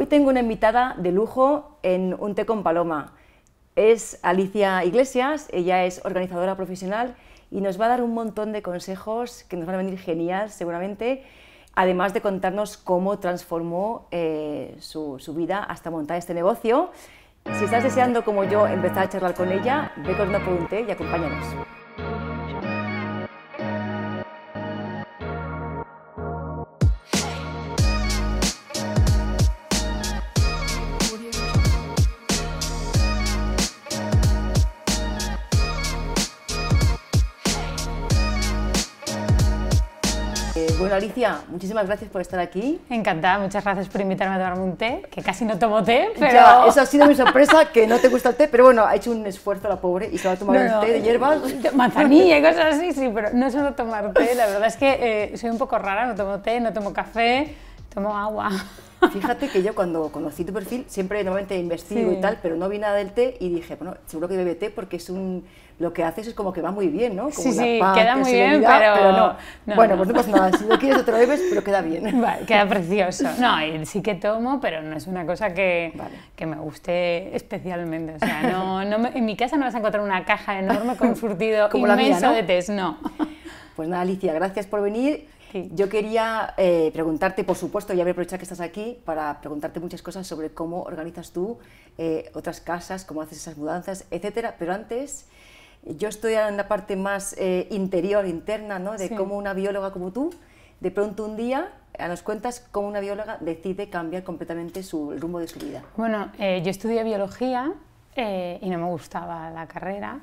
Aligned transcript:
Hoy 0.00 0.06
tengo 0.06 0.30
una 0.30 0.40
invitada 0.40 0.94
de 0.96 1.12
lujo 1.12 1.76
en 1.82 2.16
Un 2.18 2.34
té 2.34 2.46
con 2.46 2.62
Paloma. 2.62 3.12
Es 3.76 4.18
Alicia 4.22 4.82
Iglesias, 4.82 5.46
ella 5.52 5.84
es 5.84 6.02
organizadora 6.06 6.56
profesional 6.56 7.16
y 7.50 7.60
nos 7.60 7.78
va 7.78 7.84
a 7.84 7.88
dar 7.88 8.02
un 8.02 8.14
montón 8.14 8.52
de 8.52 8.62
consejos 8.62 9.44
que 9.44 9.58
nos 9.58 9.66
van 9.66 9.74
a 9.74 9.78
venir 9.78 9.98
genial 9.98 10.48
seguramente, 10.48 11.22
además 11.74 12.14
de 12.14 12.22
contarnos 12.22 12.78
cómo 12.78 13.18
transformó 13.18 14.08
eh, 14.10 14.74
su, 14.80 15.18
vida 15.36 15.62
hasta 15.64 15.90
montar 15.90 16.16
este 16.16 16.32
negocio. 16.32 16.92
Si 17.58 17.66
estás 17.66 17.82
deseando, 17.82 18.24
como 18.24 18.44
yo, 18.44 18.66
empezar 18.66 19.04
a 19.04 19.08
charlar 19.10 19.34
con 19.34 19.52
ella, 19.52 19.92
ve 19.98 20.16
con 20.16 20.30
una 20.30 20.38
un 20.38 20.66
té 20.66 20.86
y 20.88 20.90
acompáñanos. 20.90 21.44
Bueno, 40.90 41.04
Alicia, 41.04 41.38
muchísimas 41.48 41.86
gracias 41.86 42.10
por 42.10 42.20
estar 42.20 42.40
aquí. 42.40 42.80
Encantada, 42.90 43.38
muchas 43.38 43.62
gracias 43.62 43.88
por 43.88 44.00
invitarme 44.00 44.34
a 44.34 44.38
tomarme 44.38 44.64
un 44.64 44.76
té, 44.76 45.02
que 45.10 45.22
casi 45.22 45.44
no 45.44 45.56
tomo 45.56 45.84
té, 45.84 46.10
pero... 46.18 46.32
Ya, 46.32 46.66
esa 46.66 46.82
ha 46.82 46.86
sido 46.86 47.06
mi 47.06 47.14
sorpresa, 47.14 47.66
que 47.72 47.86
no 47.86 47.98
te 47.98 48.08
gusta 48.08 48.30
el 48.30 48.34
té, 48.34 48.48
pero 48.48 48.64
bueno, 48.64 48.84
ha 48.84 48.96
hecho 48.96 49.12
un 49.12 49.24
esfuerzo 49.24 49.68
la 49.68 49.76
pobre 49.76 50.08
y 50.12 50.18
se 50.18 50.26
va 50.26 50.34
a 50.34 50.36
tomar 50.36 50.56
No, 50.56 50.62
un 50.62 50.70
no, 50.72 50.80
té 50.80 50.92
de 50.92 51.02
hierbas. 51.02 51.38
Manzanilla 51.74 52.38
y 52.38 52.42
cosas 52.42 52.74
así, 52.74 52.92
sí, 52.92 53.08
pero 53.14 53.30
no 53.32 53.50
suelo 53.50 53.72
tomar 53.74 54.12
té. 54.12 54.34
La 54.34 54.46
verdad 54.46 54.66
es 54.66 54.76
que 54.76 55.32
eh, 55.32 55.36
soy 55.36 55.50
un 55.50 55.58
poco 55.58 55.78
rara, 55.78 56.06
no 56.06 56.14
tomo 56.16 56.40
té, 56.40 56.58
no 56.58 56.72
tomo 56.72 56.92
café, 56.92 57.54
tomo 57.92 58.16
agua. 58.16 58.50
Fíjate 59.12 59.48
que 59.48 59.62
yo 59.62 59.74
cuando 59.74 60.12
conocí 60.12 60.44
tu 60.44 60.52
perfil 60.52 60.84
siempre 60.86 61.24
normalmente 61.24 61.56
investigo 61.56 62.10
Sí. 62.10 62.16
y 62.18 62.20
tal, 62.20 62.38
pero 62.42 62.56
no 62.56 62.68
vi 62.68 62.78
nada 62.78 62.94
del 62.96 63.12
té 63.12 63.36
y 63.40 63.48
dije, 63.48 63.76
bueno, 63.76 63.96
seguro 64.06 64.28
que 64.28 64.36
bebe 64.36 64.54
té 64.54 64.70
porque 64.70 64.96
es 64.96 65.08
un 65.10 65.44
lo 65.78 65.94
que 65.94 66.04
haces 66.04 66.26
es 66.26 66.34
como 66.34 66.52
que 66.52 66.60
va 66.60 66.70
muy 66.72 66.88
bien, 66.88 67.16
¿no? 67.16 67.30
Como 67.30 67.32
Sí, 67.32 67.52
sí, 67.54 67.78
paz, 67.80 67.96
queda 67.96 68.14
muy 68.14 68.30
bien, 68.30 68.46
serenidad, 68.62 68.94
pero- 68.94 69.12
no. 69.12 69.36
no, 69.64 69.74
bueno, 69.76 69.96
no. 69.96 69.96
pues 69.96 70.08
no 70.10 70.14
pasa 70.14 70.30
nada, 70.30 70.58
si 70.58 70.64
no 70.66 70.78
quieres 70.78 71.02
te 71.06 71.10
lo 71.10 71.16
bebes, 71.16 71.42
pero 71.48 71.64
queda 71.64 71.80
bien. 71.80 72.20
Vale, 72.20 72.44
queda 72.44 72.66
precioso. 72.68 73.26
No, 73.38 73.64
y 73.64 73.86
sí 73.86 74.02
que 74.02 74.14
tomo, 74.14 74.60
pero 74.60 74.82
no 74.82 74.94
es 74.94 75.06
una 75.06 75.24
cosa 75.24 75.54
que, 75.54 75.92
Vale. 75.94 76.16
que 76.36 76.44
me 76.44 76.56
guste 76.56 77.34
especialmente. 77.34 78.16
O 78.16 78.18
sea, 78.18 78.42
no, 78.42 78.84
no 78.84 78.98
me- 78.98 79.16
en 79.16 79.24
mi 79.24 79.36
casa 79.38 79.56
no 79.56 79.64
vas 79.64 79.74
a 79.74 79.78
encontrar 79.78 80.04
una 80.04 80.22
caja 80.26 80.58
enorme 80.58 80.96
con 80.98 81.16
surtido 81.16 81.70
Como 81.70 81.86
la 81.86 81.96
mía, 81.96 82.08
inmenso 82.08 82.30
de 82.32 82.42
tés, 82.42 82.68
no. 82.68 82.98
Pues 83.74 83.88
nada, 83.88 84.02
Alicia, 84.02 84.34
gracias 84.34 84.66
por 84.66 84.82
venir. 84.82 85.26
Sí. 85.52 85.68
Yo 85.74 85.88
quería 85.88 86.54
eh, 86.56 86.90
preguntarte, 86.92 87.42
por 87.44 87.56
supuesto, 87.56 87.92
ya 87.92 88.04
voy 88.04 88.10
a 88.10 88.12
aprovechar 88.12 88.38
que 88.38 88.44
estás 88.44 88.60
aquí 88.60 88.98
para 89.04 89.40
preguntarte 89.40 89.80
muchas 89.80 90.00
cosas 90.02 90.26
sobre 90.26 90.50
cómo 90.50 90.82
organizas 90.82 91.32
tú 91.32 91.58
eh, 91.98 92.30
otras 92.34 92.60
casas, 92.60 93.04
cómo 93.04 93.22
haces 93.22 93.38
esas 93.38 93.56
mudanzas, 93.56 94.04
etcétera. 94.10 94.54
Pero 94.58 94.72
antes, 94.72 95.26
yo 95.82 96.08
estoy 96.08 96.34
en 96.34 96.56
la 96.56 96.68
parte 96.68 96.94
más 96.96 97.34
eh, 97.38 97.66
interior, 97.70 98.26
interna, 98.26 98.78
¿no? 98.78 98.92
De 98.92 99.08
Sí. 99.08 99.14
cómo 99.14 99.36
una 99.36 99.52
bióloga 99.54 99.92
como 99.92 100.12
tú, 100.12 100.30
de 100.80 100.90
pronto 100.90 101.24
un 101.24 101.36
día 101.36 101.72
eh, 101.94 102.06
nos 102.06 102.22
cuentas 102.22 102.60
cómo 102.70 102.86
una 102.88 103.00
bióloga 103.00 103.38
decide 103.40 103.90
cambiar 103.90 104.22
completamente 104.22 104.82
su, 104.82 105.12
el 105.12 105.20
rumbo 105.20 105.40
de 105.40 105.48
su 105.48 105.58
vida. 105.58 105.82
Bueno, 105.96 106.30
eh, 106.38 106.62
yo 106.64 106.70
estudié 106.70 107.02
biología 107.02 107.72
eh, 108.14 108.58
y 108.62 108.70
no 108.70 108.78
me 108.78 108.86
gustaba 108.86 109.50
la 109.50 109.66
carrera. 109.66 110.20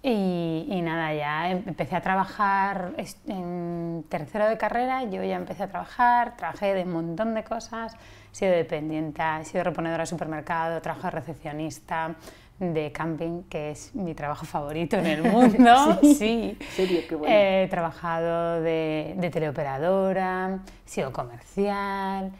Y, 0.00 0.66
y 0.68 0.80
nada, 0.82 1.12
ya 1.12 1.50
em- 1.50 1.62
empecé 1.66 1.96
a 1.96 2.00
trabajar 2.00 2.92
en 3.26 4.04
tercero 4.08 4.48
de 4.48 4.56
carrera, 4.56 5.02
yo 5.04 5.24
ya 5.24 5.34
empecé 5.36 5.64
a 5.64 5.68
trabajar, 5.68 6.36
trabajé 6.36 6.72
de 6.74 6.84
un 6.84 6.92
montón 6.92 7.34
de 7.34 7.42
cosas, 7.42 7.94
he 8.32 8.34
sido 8.36 8.52
dependiente, 8.52 9.20
he 9.40 9.44
sido 9.44 9.64
reponedora 9.64 10.04
de 10.04 10.06
supermercado, 10.06 10.80
trabajo 10.80 11.08
de 11.08 11.10
recepcionista, 11.10 12.14
de 12.60 12.92
camping, 12.92 13.42
que 13.44 13.70
es 13.72 13.94
mi 13.94 14.14
trabajo 14.14 14.44
favorito 14.46 14.96
en 14.98 15.06
el 15.06 15.22
mundo. 15.24 15.98
sí. 16.02 16.56
¿En 16.60 16.66
serio? 16.68 17.00
Qué 17.08 17.14
bueno. 17.16 17.34
He 17.36 17.66
trabajado 17.68 18.60
de, 18.60 19.14
de 19.16 19.30
teleoperadora, 19.30 20.60
he 20.86 20.88
sido 20.88 21.12
comercial 21.12 22.30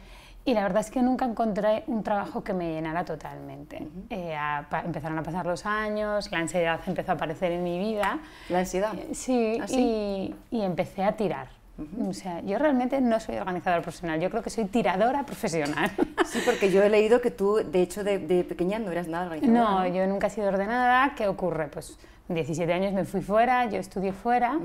y 0.45 0.53
la 0.53 0.63
verdad 0.63 0.79
es 0.81 0.89
que 0.89 1.01
nunca 1.01 1.25
encontré 1.25 1.83
un 1.87 2.01
trabajo 2.03 2.43
que 2.43 2.53
me 2.53 2.71
llenara 2.73 3.05
totalmente. 3.05 3.87
Eh, 4.09 4.35
a- 4.35 4.65
empezaron 4.85 5.17
a 5.19 5.23
pasar 5.23 5.45
los 5.45 5.65
años, 5.65 6.31
la 6.31 6.39
ansiedad 6.39 6.79
empezó 6.87 7.11
a 7.11 7.15
aparecer 7.15 7.51
en 7.51 7.63
mi 7.63 7.77
vida. 7.77 8.19
La 8.49 8.59
ansiedad. 8.59 8.93
Eh, 8.95 9.09
Sí, 9.13 9.59
¿Ah, 9.61 9.67
sí? 9.67 10.35
y, 10.51 10.57
y 10.57 10.61
empecé 10.61 11.03
a 11.03 11.13
tirar. 11.13 11.47
O 12.05 12.11
sea, 12.11 12.41
yo 12.41 12.57
realmente 12.59 12.99
no 12.99 13.21
soy 13.21 13.37
organizadora 13.37 13.81
profesional, 13.81 14.19
yo 14.19 14.29
creo 14.29 14.43
que 14.43 14.49
soy 14.49 14.65
tiradora 14.65 15.23
profesional. 15.23 15.89
Sí, 16.25 16.41
porque 16.45 16.69
yo 16.71 16.83
he 16.83 16.89
leído 16.89 17.21
que 17.21 17.31
tú, 17.31 17.55
de 17.65 17.81
hecho, 17.81 18.03
de, 18.03 18.19
de 18.19 18.43
pequeña 18.43 18.77
no 18.79 18.91
eras 18.91 19.07
nada 19.07 19.25
organizadora. 19.27 19.87
No, 19.87 19.87
yo 19.87 20.05
nunca 20.07 20.27
he 20.27 20.29
sido 20.29 20.47
ordenada. 20.49 21.13
¿Qué 21.15 21.27
ocurre? 21.27 21.67
Pues 21.69 21.97
17 22.29 22.71
años 22.71 22.93
me 22.93 23.05
fui 23.05 23.21
fuera, 23.21 23.65
yo 23.69 23.77
estudié 23.77 24.13
fuera 24.13 24.59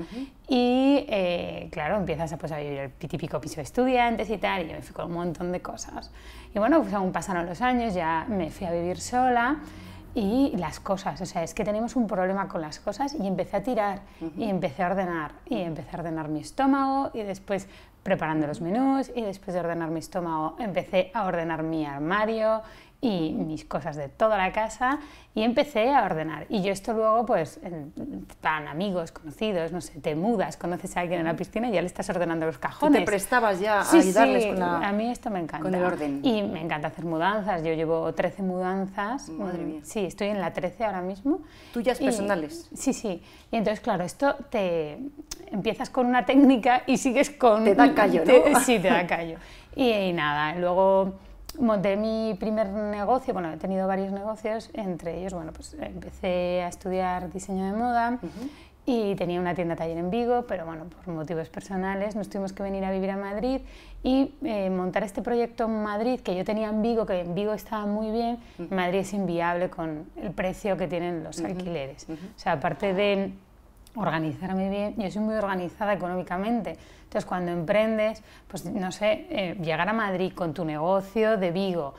y 0.47 1.05
eh, 1.09 1.67
claro, 1.71 1.97
empiezas 1.97 2.31
a, 2.31 2.37
pues, 2.37 2.51
a 2.51 2.59
vivir 2.59 2.79
el 2.79 2.91
típico 2.91 3.41
piso 3.41 3.55
de 3.55 3.63
estudiantes 3.63 4.29
y 4.29 4.37
tal, 4.37 4.65
y 4.65 4.67
yo 4.69 4.73
me 4.73 4.81
fui 4.81 4.93
con 4.93 5.07
un 5.07 5.13
montón 5.13 5.51
de 5.51 5.61
cosas. 5.61 6.11
Y 6.53 6.59
bueno, 6.59 6.81
pues 6.81 6.93
aún 6.93 7.11
pasaron 7.11 7.45
los 7.45 7.61
años, 7.61 7.93
ya 7.93 8.25
me 8.29 8.51
fui 8.51 8.67
a 8.67 8.71
vivir 8.71 8.99
sola 8.99 9.57
y 10.13 10.53
las 10.55 10.79
cosas, 10.79 11.19
o 11.19 11.25
sea, 11.25 11.43
es 11.43 11.53
que 11.53 11.65
tenemos 11.65 11.97
un 11.97 12.07
problema 12.07 12.47
con 12.47 12.61
las 12.61 12.79
cosas 12.79 13.13
y 13.19 13.27
empecé 13.27 13.57
a 13.57 13.63
tirar 13.63 14.01
y 14.37 14.45
empecé 14.45 14.83
a 14.83 14.87
ordenar 14.87 15.31
y 15.45 15.59
empecé 15.59 15.97
a 15.97 15.99
ordenar 15.99 16.29
mi 16.29 16.39
estómago 16.39 17.11
y 17.13 17.23
después 17.23 17.67
preparando 18.01 18.47
los 18.47 18.61
menús 18.61 19.11
y 19.13 19.23
después 19.23 19.55
de 19.55 19.59
ordenar 19.59 19.89
mi 19.89 19.99
estómago 19.99 20.55
empecé 20.59 21.11
a 21.13 21.25
ordenar 21.25 21.63
mi 21.63 21.85
armario 21.85 22.61
y 23.01 23.33
mis 23.33 23.65
cosas 23.65 23.95
de 23.95 24.09
toda 24.09 24.37
la 24.37 24.51
casa 24.51 24.99
y 25.35 25.43
empecé 25.43 25.93
a 25.93 26.03
ordenar. 26.03 26.45
Y 26.49 26.63
yo 26.63 26.71
esto 26.71 26.93
luego, 26.93 27.25
pues, 27.25 27.59
van 28.41 28.67
amigos, 28.67 29.11
conocidos, 29.11 29.71
no 29.71 29.81
sé, 29.81 29.99
te 29.99 30.15
mudas, 30.15 30.57
conoces 30.57 30.95
a 30.97 31.01
alguien 31.01 31.19
en 31.19 31.25
la 31.27 31.35
piscina 31.35 31.67
y 31.69 31.73
ya 31.73 31.81
le 31.81 31.87
estás 31.87 32.09
ordenando 32.09 32.45
los 32.45 32.55
Tú 32.55 32.61
cajones. 32.61 33.01
te 33.01 33.05
prestabas 33.05 33.59
ya 33.59 33.83
Sí, 33.83 33.97
a 33.97 33.99
ayudarles 33.99 34.43
sí, 34.43 34.49
con 34.49 34.59
la... 34.59 34.77
a 34.87 34.91
mí 34.93 35.11
esto 35.11 35.29
me 35.29 35.39
encanta. 35.39 35.63
con 35.63 35.75
el 35.75 35.83
orden. 35.83 36.21
Y 36.23 36.41
me 36.41 36.61
encanta 36.61 36.87
hacer 36.87 37.05
mudanzas. 37.05 37.63
Yo 37.63 37.73
llevo 37.73 38.13
13 38.13 38.41
mudanzas. 38.43 39.29
Madre 39.29 39.63
Mm, 39.63 39.67
mía. 39.67 39.79
Sí, 39.83 40.05
estoy 40.05 40.29
en 40.29 40.39
la 40.41 40.53
13 40.53 40.85
ahora 40.85 41.01
mismo. 41.01 41.41
¿Tuyas 41.73 41.99
Y- 42.01 42.05
personales? 42.05 42.69
Sí, 42.73 42.93
sí. 42.93 43.21
Y 43.51 43.55
entonces, 43.57 43.81
claro, 43.81 44.03
esto 44.03 44.35
te 44.49 44.97
empiezas 45.51 45.89
con 45.89 46.07
una 46.07 46.25
técnica 46.25 46.83
y 46.87 46.97
sigues 46.97 47.29
con... 47.29 47.63
Te 47.65 47.75
da 47.75 47.93
callo, 47.93 48.23
te- 48.25 48.49
¿no? 48.51 48.59
sí, 48.61 48.79
te 48.79 48.87
da 48.89 49.05
callo. 49.05 49.37
Y, 49.75 49.89
y 49.91 50.13
nada, 50.13 50.55
luego 50.57 51.13
monté 51.59 51.97
mi 51.97 52.35
primer 52.39 52.69
negocio, 52.69 53.33
bueno, 53.33 53.51
he 53.51 53.57
tenido 53.57 53.87
varios 53.87 54.11
negocios, 54.11 54.69
entre 54.73 55.19
ellos, 55.19 55.33
bueno, 55.33 55.51
pues 55.53 55.75
empecé 55.79 56.63
a 56.63 56.67
estudiar 56.67 57.31
diseño 57.31 57.65
de 57.65 57.73
moda 57.73 58.19
y 58.85 59.15
tenía 59.15 59.39
una 59.39 59.55
tienda 59.55 59.75
taller 59.75 59.97
en 59.97 60.11
Vigo, 60.11 60.45
pero 60.47 60.65
bueno, 60.65 60.85
por 60.85 61.13
motivos 61.13 61.49
personales 61.49 62.15
nos 62.15 62.29
tuvimos 62.29 62.53
que 62.53 62.61
venir 62.61 62.85
a 62.85 62.91
vivir 62.91 63.09
a 63.09 63.17
Madrid 63.17 63.61
y 64.03 64.35
eh, 64.43 64.69
montar 64.69 65.03
este 65.03 65.23
proyecto 65.23 65.65
en 65.65 65.81
Madrid 65.81 66.19
que 66.19 66.35
yo 66.35 66.45
tenía 66.45 66.69
en 66.69 66.83
Vigo, 66.83 67.05
que 67.05 67.21
en 67.21 67.33
Vigo 67.33 67.53
estaba 67.53 67.87
muy 67.87 68.11
bien, 68.11 68.37
en 68.59 68.75
Madrid 68.75 68.99
es 68.99 69.13
inviable 69.13 69.69
con 69.69 70.05
el 70.15 70.31
precio 70.31 70.77
que 70.77 70.87
tienen 70.87 71.23
los 71.23 71.39
alquileres. 71.39 72.05
O 72.09 72.39
sea, 72.39 72.53
aparte 72.53 72.93
de 72.93 73.33
organizarme 73.95 74.69
bien, 74.69 74.95
yo 74.97 75.09
soy 75.11 75.21
muy 75.21 75.35
organizada 75.35 75.93
económicamente. 75.93 76.77
Entonces, 77.03 77.25
cuando 77.25 77.51
emprendes, 77.51 78.21
pues 78.47 78.65
no 78.65 78.91
sé, 78.91 79.27
eh, 79.29 79.55
llegar 79.61 79.87
a 79.89 79.93
Madrid 79.93 80.33
con 80.33 80.53
tu 80.53 80.65
negocio 80.65 81.37
de 81.37 81.51
Vigo, 81.51 81.93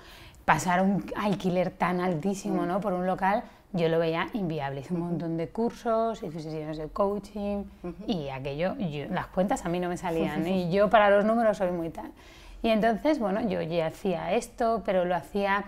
pasar 0.44 0.82
un 0.82 1.04
alquiler 1.16 1.70
tan 1.70 2.00
altísimo 2.00 2.66
¿no? 2.66 2.80
por 2.80 2.92
un 2.92 3.06
local, 3.06 3.42
yo 3.72 3.88
lo 3.88 3.98
veía 3.98 4.28
inviable. 4.32 4.80
Hice 4.80 4.94
un 4.94 5.00
montón 5.00 5.36
de 5.36 5.48
cursos, 5.48 6.22
hice 6.22 6.40
sesiones 6.40 6.78
de 6.78 6.88
coaching 6.88 7.64
y 8.06 8.28
aquello, 8.28 8.76
yo- 8.76 9.06
las 9.10 9.26
cuentas 9.26 9.64
a 9.66 9.68
mí 9.68 9.80
no 9.80 9.88
me 9.88 9.96
salían 9.96 10.46
¿eh? 10.46 10.50
y 10.58 10.70
yo 10.70 10.88
para 10.88 11.10
los 11.10 11.24
números 11.24 11.56
soy 11.58 11.70
muy 11.72 11.90
tal. 11.90 12.12
Y 12.62 12.68
entonces, 12.70 13.18
bueno, 13.18 13.40
yo 13.48 13.60
ya 13.62 13.86
hacía 13.86 14.32
esto, 14.32 14.82
pero 14.84 15.04
lo 15.04 15.14
hacía 15.14 15.64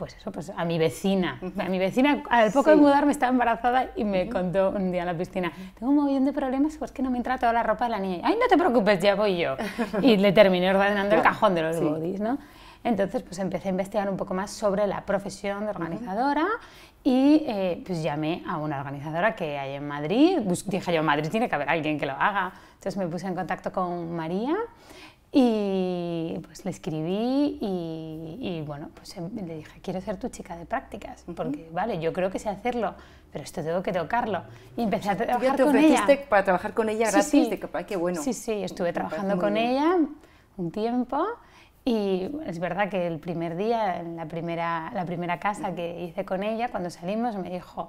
pues 0.00 0.16
eso, 0.16 0.32
pues 0.32 0.50
a 0.56 0.64
mi 0.64 0.78
vecina. 0.78 1.38
A 1.58 1.68
mi 1.68 1.78
vecina, 1.78 2.24
al 2.28 2.50
poco 2.50 2.70
Sí. 2.70 2.76
de 2.76 2.76
mudarme, 2.76 3.12
estaba 3.12 3.30
embarazada 3.30 3.90
y 3.94 4.04
me 4.04 4.28
contó 4.28 4.70
un 4.70 4.90
día 4.90 5.02
en 5.02 5.06
la 5.06 5.14
piscina, 5.16 5.52
tengo 5.78 5.92
un 5.92 5.96
montón 5.98 6.24
de 6.24 6.32
problemas, 6.32 6.76
pues 6.78 6.90
que 6.90 7.02
no 7.02 7.10
me 7.10 7.18
entra 7.18 7.38
toda 7.38 7.52
la 7.52 7.62
ropa 7.62 7.84
de 7.84 7.90
la 7.92 7.98
niña. 8.00 8.22
Ay, 8.24 8.36
no 8.40 8.48
te 8.48 8.56
preocupes, 8.56 8.98
ya 9.00 9.14
voy 9.14 9.36
yo. 9.36 9.54
Y 10.02 10.16
le 10.16 10.32
terminé 10.32 10.70
ordenando 10.70 11.14
el 11.14 11.22
cajón 11.22 11.54
de 11.54 11.62
los 11.62 11.76
sí. 11.76 11.84
bodies, 11.84 12.18
¿no? 12.20 12.38
Entonces, 12.82 13.22
pues 13.22 13.38
empecé 13.38 13.68
a 13.68 13.72
investigar 13.72 14.08
un 14.08 14.16
poco 14.16 14.32
más 14.32 14.50
sobre 14.50 14.86
la 14.86 15.02
profesión 15.04 15.64
de 15.64 15.70
organizadora 15.70 16.46
y 17.04 17.44
eh, 17.46 17.82
pues 17.86 18.02
llamé 18.02 18.42
a 18.48 18.56
una 18.56 18.78
organizadora 18.80 19.34
que 19.36 19.58
hay 19.58 19.74
en 19.74 19.86
Madrid. 19.86 20.38
Bus- 20.42 20.66
dije 20.66 20.90
yo, 20.94 21.02
Madrid 21.02 21.28
tiene 21.30 21.46
que 21.48 21.54
haber 21.54 21.68
alguien 21.68 21.98
que 21.98 22.06
lo 22.06 22.12
haga. 22.12 22.52
Entonces 22.74 22.96
me 22.96 23.06
puse 23.06 23.26
en 23.26 23.34
contacto 23.34 23.70
con 23.70 24.10
María 24.16 24.56
pues 26.60 26.64
le 26.66 26.70
escribí 26.72 27.58
y, 27.60 28.38
y, 28.40 28.62
bueno, 28.66 28.90
pues 28.94 29.16
em- 29.16 29.30
le 29.34 29.56
dije, 29.56 29.80
quiero 29.80 30.00
ser 30.00 30.18
tu 30.18 30.28
chica 30.28 30.56
de 30.56 30.66
prácticas, 30.66 31.24
porque 31.34 31.68
vale, 31.72 31.98
yo 32.00 32.12
creo 32.12 32.30
que 32.30 32.38
sé 32.38 32.48
hacerlo, 32.50 32.94
pero 33.32 33.44
esto 33.44 33.62
tengo 33.62 33.82
que 33.82 33.92
tocarlo. 33.92 34.42
Y 34.76 34.82
empecé 34.82 35.10
a 35.10 35.16
trabajar 35.16 35.56
te 35.56 35.62
con 35.62 35.76
ella. 35.76 36.06
para 36.28 36.44
trabajar 36.44 36.74
con 36.74 36.88
ella 36.88 37.06
Sí, 37.06 37.12
gratis, 37.12 37.30
sí. 37.30 37.50
de 37.50 37.58
que, 37.58 37.68
ay, 37.72 37.84
qué 37.84 37.96
bueno. 37.96 38.20
Sí, 38.22 38.32
sí, 38.34 38.52
estuve 38.62 38.92
trabajando 38.92 39.38
con 39.38 39.54
bien. 39.54 39.66
ella 39.66 39.98
un 40.58 40.70
tiempo 40.70 41.24
Y 41.82 42.30
es 42.44 42.58
verdad 42.58 42.90
que 42.90 43.06
el 43.06 43.18
primer 43.20 43.56
día, 43.56 44.00
en 44.00 44.16
la 44.16 44.26
primera, 44.26 44.90
la 44.92 45.06
primera 45.06 45.40
casa 45.40 45.74
que 45.74 46.04
hice 46.04 46.26
con 46.26 46.42
ella, 46.42 46.68
cuando 46.68 46.90
salimos, 46.90 47.36
me 47.36 47.48
dijo, 47.48 47.88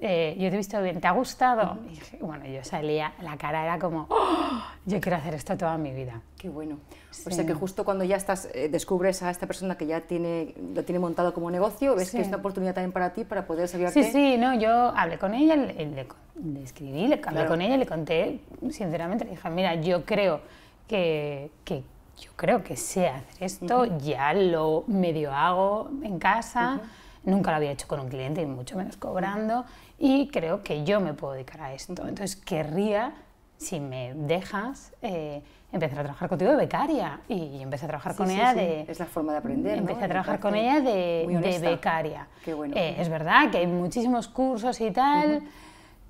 eh, 0.00 0.34
yo 0.38 0.48
te 0.48 0.54
he 0.54 0.56
visto 0.58 0.80
bien, 0.82 1.00
¿te 1.00 1.06
ha 1.08 1.12
gustado? 1.12 1.78
Y 1.86 1.88
dije, 1.90 2.18
bueno, 2.20 2.46
yo 2.46 2.62
salía, 2.64 3.12
la 3.20 3.36
cara 3.36 3.64
era 3.64 3.78
como, 3.78 4.06
"Oh, 4.10 4.62
yo 4.86 5.00
quiero 5.00 5.16
hacer 5.16 5.34
esto 5.34 5.56
toda 5.56 5.76
mi 5.78 5.92
vida. 5.92 6.20
Qué 6.36 6.48
bueno. 6.48 6.76
O 7.10 7.14
Sí. 7.14 7.32
sea 7.32 7.44
que 7.44 7.52
justo 7.54 7.84
cuando 7.84 8.04
ya 8.04 8.16
estás, 8.16 8.48
eh, 8.54 8.68
descubres 8.68 9.22
a 9.22 9.30
esta 9.30 9.46
persona 9.46 9.76
que 9.76 9.86
ya 9.86 10.02
tiene, 10.02 10.54
lo 10.74 10.84
tiene 10.84 10.98
montado 11.00 11.34
como 11.34 11.50
negocio, 11.50 11.96
ves 11.96 12.10
que 12.12 12.18
Sí. 12.18 12.22
es 12.22 12.28
una 12.28 12.36
oportunidad 12.36 12.74
también 12.74 12.92
para 12.92 13.12
ti 13.12 13.24
para 13.24 13.46
poder 13.46 13.66
salirte. 13.68 14.04
Sí, 14.04 14.10
sí, 14.12 14.36
no, 14.38 14.54
yo 14.54 14.70
hablé 14.96 15.18
con 15.18 15.34
ella, 15.34 15.56
le, 15.56 15.72
le- 15.74 16.06
le 16.44 16.62
escribí, 16.62 17.08
le 17.08 17.14
hablé 17.16 17.20
Claro. 17.20 17.48
con 17.48 17.60
ella, 17.60 17.76
le 17.76 17.86
conté, 17.86 18.40
sinceramente, 18.70 19.24
le 19.24 19.32
dije, 19.32 19.50
mira, 19.50 19.74
yo 19.74 20.04
creo 20.04 20.40
que, 20.86 21.50
que 21.64 21.82
yo 22.20 22.30
creo 22.36 22.62
que 22.62 22.76
sé 22.76 23.08
hacer 23.08 23.42
esto, 23.44 23.84
ya 23.98 24.32
lo 24.32 24.84
medio 24.86 25.32
hago 25.32 25.90
en 26.02 26.18
casa, 26.18 26.80
nunca 27.24 27.50
lo 27.50 27.56
había 27.58 27.72
hecho 27.72 27.86
con 27.88 28.00
un 28.00 28.08
cliente 28.08 28.42
y 28.42 28.46
mucho 28.46 28.76
menos 28.76 28.96
cobrando, 28.96 29.64
y 29.98 30.28
creo 30.28 30.62
que 30.62 30.84
yo 30.84 31.00
me 31.00 31.14
puedo 31.14 31.34
dedicar 31.34 31.60
a 31.60 31.72
esto. 31.74 32.06
Entonces 32.06 32.36
querría, 32.36 33.14
si 33.56 33.80
me 33.80 34.14
dejas, 34.14 34.92
eh, 35.02 35.42
empezar 35.72 35.98
a 36.00 36.02
trabajar 36.04 36.28
contigo 36.28 36.50
de 36.52 36.56
becaria. 36.56 37.20
Y 37.28 37.60
empecé 37.60 37.84
a 37.84 37.88
trabajar 37.88 38.12
Sí, 38.12 38.18
con 38.18 38.28
sí, 38.28 38.34
ella 38.34 38.52
sí. 38.52 38.58
de... 38.58 38.80
Es 38.88 38.98
la 38.98 39.06
forma 39.06 39.32
de 39.32 39.38
aprender, 39.38 39.72
¿no? 39.74 39.80
Empecé 39.80 40.04
a 40.04 40.08
trabajar 40.08 40.40
con 40.40 40.54
ella 40.54 40.80
de, 40.80 41.26
de 41.28 41.58
becaria. 41.58 42.28
Qué 42.44 42.54
bueno. 42.54 42.74
Eh, 42.76 42.96
es 42.98 43.08
verdad 43.08 43.50
que 43.50 43.58
hay 43.58 43.66
muchísimos 43.66 44.28
cursos 44.28 44.80
y 44.80 44.90
tal, 44.90 45.42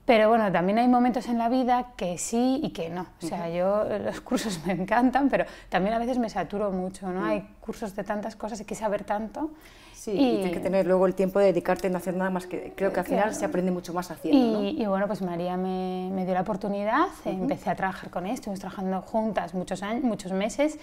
pero 0.09 0.31
bueno, 0.31 0.51
también 0.51 0.79
hay 0.79 0.89
momentos 0.89 1.29
en 1.29 1.37
la 1.37 1.51
vida 1.51 1.89
que 1.95 2.17
sí 2.17 2.61
y 2.63 2.71
que 2.71 2.89
no. 2.89 3.05
O 3.23 3.27
sea, 3.27 3.51
yo 3.51 3.83
eh, 3.83 3.99
los 3.99 4.23
cursos 4.23 4.59
me 4.67 4.73
encantan, 4.73 5.29
pero 5.29 5.45
también 5.69 5.95
a 5.95 5.99
veces 5.99 6.17
me 6.17 6.31
saturo 6.31 6.71
mucho, 6.71 7.11
¿no? 7.11 7.27
Hay 7.27 7.47
cursos 7.61 7.95
de 7.95 8.05
tantas 8.05 8.35
cosas, 8.35 8.59
hay 8.59 8.65
que 8.65 8.75
saber 8.75 9.05
tanto. 9.05 9.51
Sí, 9.93 10.13
y, 10.13 10.37
tienes 10.37 10.53
que 10.53 10.61
tener 10.61 10.87
luego 10.87 11.07
el 11.07 11.15
tiempo 11.15 11.41
de 11.41 11.47
dedicarte 11.47 11.89
a 11.89 11.91
no 11.91 11.99
hacer 11.99 12.17
nada 12.17 12.31
más 12.31 12.47
que 12.47 12.73
creo 12.75 12.91
que 12.91 13.01
al 13.01 13.05
final 13.05 13.25
Claro. 13.25 13.39
se 13.39 13.45
aprende 13.45 13.71
mucho 13.71 13.93
más 13.93 14.11
haciendo, 14.11 14.61
¿no? 14.61 14.65
Y, 14.65 14.81
y 14.83 14.87
bueno, 14.87 15.07
pues 15.09 15.21
María 15.21 15.59
me, 15.59 16.09
me 16.11 16.25
dio 16.25 16.33
la 16.33 16.41
oportunidad, 16.41 17.09
empecé 17.27 17.69
a 17.69 17.75
trabajar 17.75 18.09
con 18.09 18.25
ella, 18.25 18.33
estuvimos 18.33 18.61
trabajando 18.61 19.03
juntas 19.03 19.53
muchos 19.53 19.83
años, 19.83 20.05
muchos 20.05 20.33
meses, 20.33 20.79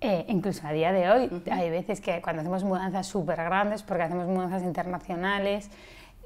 eh, 0.00 0.26
incluso 0.28 0.64
a 0.66 0.72
día 0.72 0.92
de 0.92 1.10
hoy 1.10 1.42
hay 1.50 1.70
veces 1.70 2.00
que 2.00 2.20
cuando 2.20 2.40
hacemos 2.40 2.62
mudanzas 2.62 3.06
súper 3.06 3.36
grandes, 3.36 3.82
porque 3.82 4.04
hacemos 4.04 4.26
mudanzas 4.26 4.62
internacionales, 4.62 5.70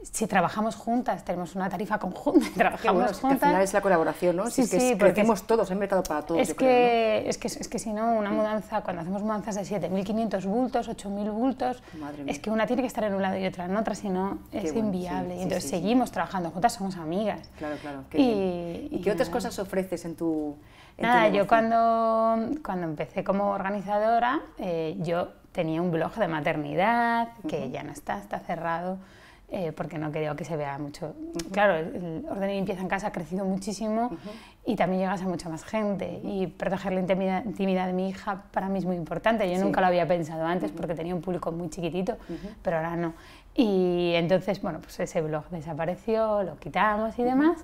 si 0.03 0.27
trabajamos 0.27 0.75
juntas, 0.75 1.25
tenemos 1.25 1.55
una 1.55 1.69
tarifa 1.69 1.99
conjunta, 1.99 2.47
trabajamos 2.55 2.95
bueno, 2.95 3.11
es 3.11 3.19
que 3.19 3.27
al 3.27 3.31
juntas. 3.33 3.49
final 3.49 3.63
es 3.63 3.73
la 3.73 3.81
colaboración, 3.81 4.37
¿no? 4.37 4.47
Si 4.47 4.53
Sí, 4.53 4.63
es 4.63 4.71
que 4.71 4.81
sí, 4.81 4.87
es- 4.93 4.97
porque 4.99 5.13
crecemos 5.15 5.47
todos, 5.47 5.71
hay 5.71 5.77
mercado 5.77 6.03
para 6.03 6.23
todos, 6.23 6.41
Es 6.41 6.49
yo 6.49 6.57
creo, 6.57 6.69
¿no? 6.71 6.75
que, 6.77 7.29
es, 7.29 7.39
que, 7.39 7.47
es 7.49 7.69
que 7.69 7.79
si 7.79 7.93
no, 7.93 8.13
una 8.15 8.31
mudanza, 8.31 8.83
cuando 8.83 9.03
hacemos 9.03 9.23
mudanzas 9.23 9.55
de 9.55 9.63
7.500 9.65 10.45
bultos, 10.47 10.89
8.000 10.89 11.31
bultos, 11.31 11.83
Madre 12.01 12.25
mía. 12.25 12.33
es 12.33 12.39
que 12.41 12.51
una 12.51 12.67
tiene 12.67 12.83
que 12.83 12.89
estar 12.89 13.05
en 13.05 13.15
un 13.15 13.23
lado 13.23 13.37
y 13.39 13.47
otra 13.47 13.67
en 13.67 13.77
otra, 13.77 13.95
si 13.95 14.09
no 14.09 14.39
es 14.53 14.73
bueno, 14.73 14.89
inviable. 14.89 15.35
sí, 15.35 15.41
y 15.41 15.43
entonces 15.45 15.71
seguimos 15.71 16.11
trabajando 16.11 16.51
juntas, 16.51 16.73
somos 16.73 16.97
amigas. 16.97 17.49
Claro, 17.59 17.77
claro. 17.81 18.05
qué 18.11 18.19
Y-. 18.19 18.89
¿Y, 18.93 18.97
y 18.97 19.03
qué 19.03 19.11
otras 19.13 19.29
nada. 19.29 19.39
cosas 19.39 19.59
ofreces 19.59 20.05
en 20.05 20.17
tu 20.17 20.57
en 20.99 21.05
tu 21.05 21.07
Nada, 21.07 21.27
yo 21.29 21.33
negocio? 21.45 21.49
cuando, 21.49 22.61
cuando 22.63 22.87
empecé 22.87 23.25
como 23.25 23.51
organizadora, 23.51 24.41
eh, 24.59 24.95
yo 25.01 25.29
tenía 25.53 25.81
un 25.81 25.91
blog 25.91 26.15
de 26.17 26.29
maternidad, 26.29 27.29
que 27.49 27.71
ya 27.71 27.83
no 27.83 27.93
está, 27.93 28.19
está 28.19 28.41
cerrado, 28.41 28.99
eh, 29.55 29.71
porque 29.71 29.99
no 29.99 30.11
quería 30.11 30.35
que 30.35 30.45
se 30.45 30.57
vea 30.57 30.79
mucho. 30.79 31.15
Claro, 31.53 31.77
el, 31.77 32.25
orden 32.31 32.51
y 32.51 32.55
limpieza 32.55 32.81
en 32.81 32.89
casa 32.89 33.09
ha 33.09 33.13
crecido 33.13 33.45
muchísimo 33.45 34.11
y 34.65 34.77
también 34.77 35.03
llegas 35.03 35.21
a 35.21 35.27
mucha 35.27 35.51
más 35.51 35.63
gente. 35.63 36.21
Y 36.25 36.47
proteger 36.47 36.93
la 36.93 37.01
intimidad, 37.01 37.45
intimidad 37.45 37.87
de 37.87 37.93
mi 37.93 38.09
hija 38.09 38.45
para 38.51 38.69
mí 38.71 38.79
es 38.79 38.87
muy 38.87 38.97
importante. 38.97 39.47
Yo 39.51 39.57
Sí. 39.59 39.63
nunca 39.63 39.83
lo 39.83 39.89
había 39.89 40.09
pensado 40.09 40.47
antes 40.47 40.73
porque 40.73 40.95
tenía 40.95 41.15
un 41.15 41.21
público 41.21 41.53
muy 41.53 41.69
chiquitito, 41.69 42.17
pero 42.63 42.79
ahora 42.79 42.97
no. 42.97 43.13
Y 43.55 44.13
entonces, 44.15 44.63
bueno, 44.63 44.81
pues 44.81 44.99
ese 45.01 45.21
blog 45.21 45.47
desapareció, 45.51 46.43
lo 46.43 46.57
quitamos 46.57 47.19
y 47.19 47.23
demás. 47.23 47.63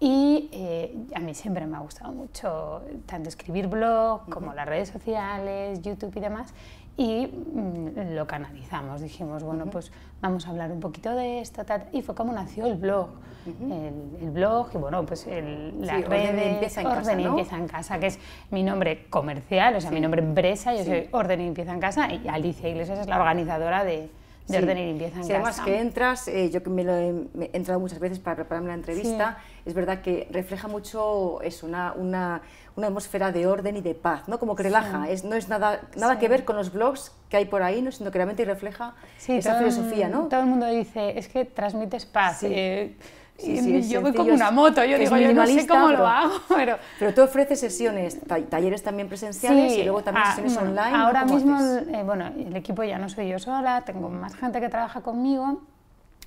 Y 0.00 0.50
eh, 0.52 0.94
a 1.14 1.20
mí 1.20 1.32
siempre 1.32 1.64
me 1.64 1.76
ha 1.76 1.80
gustado 1.80 2.12
mucho 2.12 2.82
tanto 3.06 3.28
escribir 3.30 3.68
blog 3.68 4.28
como 4.28 4.52
las 4.52 4.66
redes 4.66 4.90
sociales, 4.90 5.80
YouTube 5.80 6.12
y 6.16 6.20
demás. 6.20 6.52
Y 6.96 7.26
mm, 7.28 8.14
lo 8.14 8.26
canalizamos. 8.26 9.00
Dijimos, 9.00 9.42
bueno, 9.44 9.66
pues 9.66 9.92
vamos 10.22 10.46
a 10.46 10.50
hablar 10.50 10.72
un 10.72 10.80
poquito 10.80 11.14
de 11.14 11.40
esto. 11.40 11.64
tal, 11.64 11.88
y 11.92 12.00
fue 12.00 12.14
como 12.14 12.32
nació 12.32 12.64
el 12.66 12.76
blog. 12.76 13.08
el, 13.46 14.18
el 14.22 14.30
blog 14.30 14.68
y 14.72 14.78
bueno, 14.78 15.04
pues 15.04 15.26
el, 15.26 15.84
las 15.84 15.96
Sí, 15.98 16.04
Orden. 16.04 16.36
Limpieza 16.36 16.80
en 16.80 16.86
Orden 16.86 16.98
Casa. 17.02 17.14
Limpieza 17.16 17.56
en 17.58 17.68
Casa, 17.68 17.98
que 17.98 18.06
es 18.06 18.18
mi 18.50 18.62
nombre 18.62 19.06
comercial, 19.10 19.74
o 19.76 19.80
sea, 19.80 19.90
mi 19.90 20.00
nombre 20.00 20.22
empresa. 20.22 20.72
Yo 20.74 20.84
Sí. 20.84 20.90
soy 20.90 21.08
Orden 21.10 21.40
y 21.40 21.44
Limpieza 21.44 21.72
en 21.74 21.80
Casa 21.80 22.08
y 22.12 22.26
Alicia 22.28 22.68
Iglesias 22.68 23.00
es 23.00 23.08
la 23.08 23.18
organizadora 23.18 23.84
de, 23.84 24.08
de 24.48 24.56
Sí. 24.56 24.62
Orden 24.62 24.78
y 24.78 24.86
Limpieza 24.86 25.16
en 25.18 25.24
Sí, 25.24 25.32
además 25.32 25.50
Casa. 25.56 25.64
que 25.64 25.78
entras, 25.80 26.28
eh, 26.28 26.50
yo 26.50 26.62
que 26.62 26.70
me 26.70 26.82
lo 26.84 26.94
he, 26.96 27.12
me 27.34 27.44
he 27.52 27.56
entrado 27.56 27.78
muchas 27.80 27.98
veces 28.00 28.18
para 28.18 28.36
prepararme 28.36 28.68
la 28.68 28.74
entrevista, 28.74 29.38
es 29.64 29.72
verdad 29.74 30.00
que 30.02 30.26
refleja 30.30 30.66
mucho 30.68 31.40
eso, 31.42 31.66
una, 31.66 31.92
una, 31.92 32.42
una 32.74 32.88
atmósfera 32.88 33.30
de 33.30 33.46
orden 33.46 33.76
y 33.76 33.80
de 33.82 33.94
paz, 33.94 34.26
¿no? 34.28 34.38
Como 34.38 34.56
que 34.56 34.64
relaja, 34.64 35.08
es, 35.08 35.22
no 35.24 35.36
es 35.36 35.48
nada, 35.48 35.82
nada 35.96 36.18
que 36.18 36.28
ver 36.28 36.44
con 36.44 36.56
los 36.56 36.72
blogs 36.72 37.12
que 37.28 37.36
hay 37.36 37.44
por 37.44 37.62
ahí, 37.62 37.80
¿no? 37.82 37.92
sino 37.92 38.10
que 38.10 38.18
realmente 38.18 38.44
refleja 38.44 38.94
esa 39.26 39.58
filosofía, 39.58 40.08
¿no? 40.08 40.28
Todo 40.28 40.40
el 40.40 40.46
mundo 40.46 40.66
dice, 40.66 41.18
es 41.18 41.28
que 41.28 41.44
transmites 41.44 42.04
paz. 42.06 42.42
Eh, 42.42 42.96
Sí, 43.38 43.58
sí, 43.58 43.88
yo 43.88 44.00
voy 44.02 44.12
como 44.14 44.32
una 44.32 44.50
moto, 44.52 44.84
yo 44.84 44.96
digo, 44.98 45.16
yo 45.16 45.32
no 45.32 45.44
sé 45.46 45.66
cómo 45.66 45.86
pero- 45.86 45.98
lo 45.98 46.06
hago, 46.06 46.32
pero... 46.48 46.76
Pero 46.98 47.12
tú 47.14 47.22
ofreces 47.22 47.58
sesiones, 47.58 48.20
ta- 48.20 48.40
talleres 48.42 48.82
también 48.84 49.08
presenciales 49.08 49.72
y 49.78 49.82
luego 49.82 50.02
también 50.02 50.24
ah, 50.26 50.34
sesiones 50.36 50.54
bueno, 50.54 50.70
online. 50.70 50.96
Ahora 50.96 51.22
¿Cómo 51.22 51.34
mismo, 51.34 51.58
eh, 51.60 52.02
bueno, 52.04 52.26
el 52.36 52.54
equipo 52.54 52.84
ya 52.84 52.98
no 52.98 53.08
soy 53.08 53.28
yo 53.28 53.38
sola, 53.40 53.82
tengo 53.84 54.08
más 54.08 54.36
gente 54.36 54.60
que 54.60 54.68
trabaja 54.68 55.00
conmigo 55.00 55.60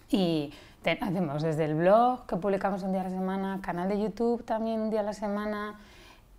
y 0.10 0.52
te- 0.82 0.98
hacemos 1.02 1.42
desde 1.42 1.66
el 1.66 1.76
blog, 1.76 2.26
que 2.26 2.36
publicamos 2.36 2.84
un 2.84 2.92
día 2.92 3.02
a 3.02 3.06
la 3.06 3.10
semana, 3.12 3.60
canal 3.62 3.88
de 3.88 4.00
YouTube 4.02 4.44
también 4.44 4.82
un 4.82 4.90
día 4.90 5.00
a 5.00 5.04
la 5.04 5.14
semana, 5.14 5.76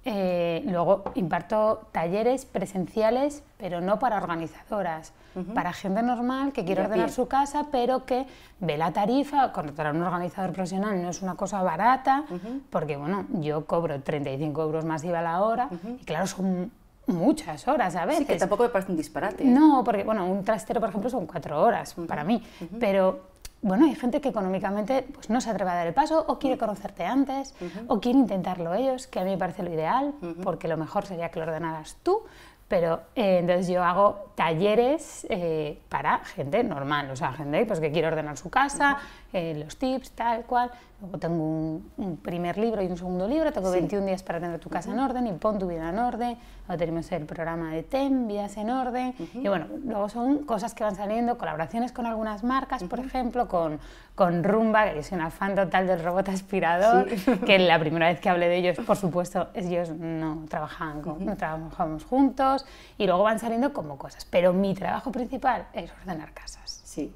eh, 0.08 0.62
luego 0.66 1.02
imparto 1.16 1.88
talleres 1.90 2.46
presenciales, 2.46 3.42
pero 3.56 3.80
no 3.80 3.98
para 3.98 4.18
organizadoras, 4.18 5.12
para 5.52 5.72
gente 5.72 6.00
normal 6.00 6.52
que 6.52 6.64
quiere 6.64 6.82
ordenar 6.82 7.06
pie. 7.06 7.14
su 7.14 7.26
casa, 7.26 7.66
pero 7.72 8.06
que 8.06 8.24
ve 8.60 8.78
la 8.78 8.92
tarifa, 8.92 9.50
contratar 9.52 9.88
a 9.88 9.90
un 9.90 10.02
organizador 10.02 10.52
profesional 10.52 11.02
no 11.02 11.10
es 11.10 11.22
una 11.22 11.34
cosa 11.34 11.60
barata, 11.62 12.24
porque 12.70 12.96
bueno, 12.96 13.26
yo 13.32 13.66
cobro 13.66 14.00
35 14.00 14.62
euros 14.62 14.84
más 14.84 15.02
IVA 15.02 15.18
a 15.18 15.22
la 15.22 15.42
hora, 15.42 15.68
y 16.00 16.04
claro, 16.04 16.28
son 16.28 16.70
muchas 17.08 17.66
horas 17.66 17.96
a 17.96 18.06
veces. 18.06 18.20
Sí, 18.20 18.26
que 18.26 18.36
tampoco 18.36 18.62
me 18.62 18.68
parece 18.68 18.92
un 18.92 18.96
disparate. 18.96 19.42
¿eh? 19.42 19.46
No, 19.46 19.82
porque 19.84 20.04
bueno, 20.04 20.24
un 20.26 20.44
trastero, 20.44 20.78
por 20.78 20.88
ejemplo, 20.90 21.10
son 21.10 21.26
cuatro 21.26 21.60
horas 21.60 21.96
para 22.06 22.22
mí, 22.22 22.40
pero 22.78 23.35
bueno, 23.62 23.86
hay 23.86 23.94
gente 23.94 24.20
que 24.20 24.28
económicamente 24.28 25.06
pues, 25.12 25.30
no 25.30 25.40
se 25.40 25.50
atreve 25.50 25.70
a 25.70 25.74
dar 25.74 25.86
el 25.86 25.94
paso 25.94 26.24
o 26.28 26.38
quiere 26.38 26.58
conocerte 26.58 27.04
antes 27.04 27.54
o 27.88 28.00
quiere 28.00 28.18
intentarlo 28.18 28.74
ellos, 28.74 29.06
que 29.06 29.20
a 29.20 29.24
mí 29.24 29.30
me 29.30 29.38
parece 29.38 29.62
lo 29.62 29.72
ideal, 29.72 30.14
porque 30.42 30.68
lo 30.68 30.76
mejor 30.76 31.06
sería 31.06 31.30
que 31.30 31.40
lo 31.40 31.46
ordenaras 31.46 31.96
tú, 32.02 32.22
pero 32.68 33.00
eh, 33.14 33.38
entonces 33.38 33.68
yo 33.68 33.82
hago 33.82 34.32
talleres 34.34 35.26
eh, 35.30 35.80
para 35.88 36.18
gente 36.18 36.64
normal, 36.64 37.10
o 37.10 37.16
sea, 37.16 37.32
gente 37.32 37.64
pues, 37.64 37.78
que 37.80 37.92
quiere 37.92 38.08
ordenar 38.08 38.36
su 38.36 38.50
casa, 38.50 38.98
eh, 39.36 39.54
los 39.62 39.76
tips, 39.76 40.10
tal 40.12 40.44
cual. 40.44 40.70
Luego 40.98 41.18
tengo 41.18 41.44
un, 41.44 41.90
un 41.98 42.16
primer 42.16 42.56
libro 42.56 42.80
y 42.82 42.86
un 42.86 42.96
segundo 42.96 43.28
libro, 43.28 43.52
tengo 43.52 43.70
21 43.70 44.06
días 44.06 44.22
para 44.22 44.40
tener 44.40 44.58
tu 44.58 44.70
casa 44.70 44.90
en 44.90 44.98
orden 44.98 45.26
y 45.26 45.32
pon 45.32 45.58
tu 45.58 45.66
vida 45.68 45.90
en 45.90 45.98
orden. 45.98 46.38
Luego 46.66 46.78
tenemos 46.78 47.12
el 47.12 47.26
programa 47.26 47.70
de 47.70 47.82
TEM, 47.82 48.26
Vidas 48.26 48.56
en 48.56 48.70
Orden. 48.70 49.14
Y 49.34 49.46
bueno, 49.46 49.66
luego 49.84 50.08
son 50.08 50.38
cosas 50.44 50.72
que 50.72 50.84
van 50.84 50.96
saliendo, 50.96 51.36
colaboraciones 51.36 51.92
con 51.92 52.06
algunas 52.06 52.42
marcas, 52.44 52.82
por 52.84 52.98
ejemplo, 52.98 53.46
con, 53.46 53.78
con 54.14 54.42
Rumba, 54.42 54.88
que 54.88 54.96
yo 54.96 55.02
soy 55.02 55.18
una 55.18 55.30
fan 55.30 55.54
total 55.54 55.86
del 55.86 56.02
robot 56.02 56.30
aspirador, 56.30 57.06
que 57.46 57.58
la 57.58 57.78
primera 57.78 58.06
vez 58.08 58.18
que 58.18 58.30
hablé 58.30 58.48
de 58.48 58.56
ellos, 58.56 58.78
por 58.86 58.96
supuesto, 58.96 59.48
ellos 59.52 59.90
no 59.90 60.44
trabajaban, 60.48 61.02
con- 61.02 61.24
no 61.26 61.36
trabajamos 61.36 62.04
juntos. 62.06 62.64
Y 62.96 63.06
luego 63.06 63.22
van 63.22 63.38
saliendo 63.38 63.74
como 63.74 63.98
cosas. 63.98 64.24
Pero 64.24 64.54
mi 64.54 64.74
trabajo 64.74 65.12
principal 65.12 65.66
es 65.74 65.92
ordenar 66.02 66.32
casas. 66.32 66.80
Sí. 66.84 67.12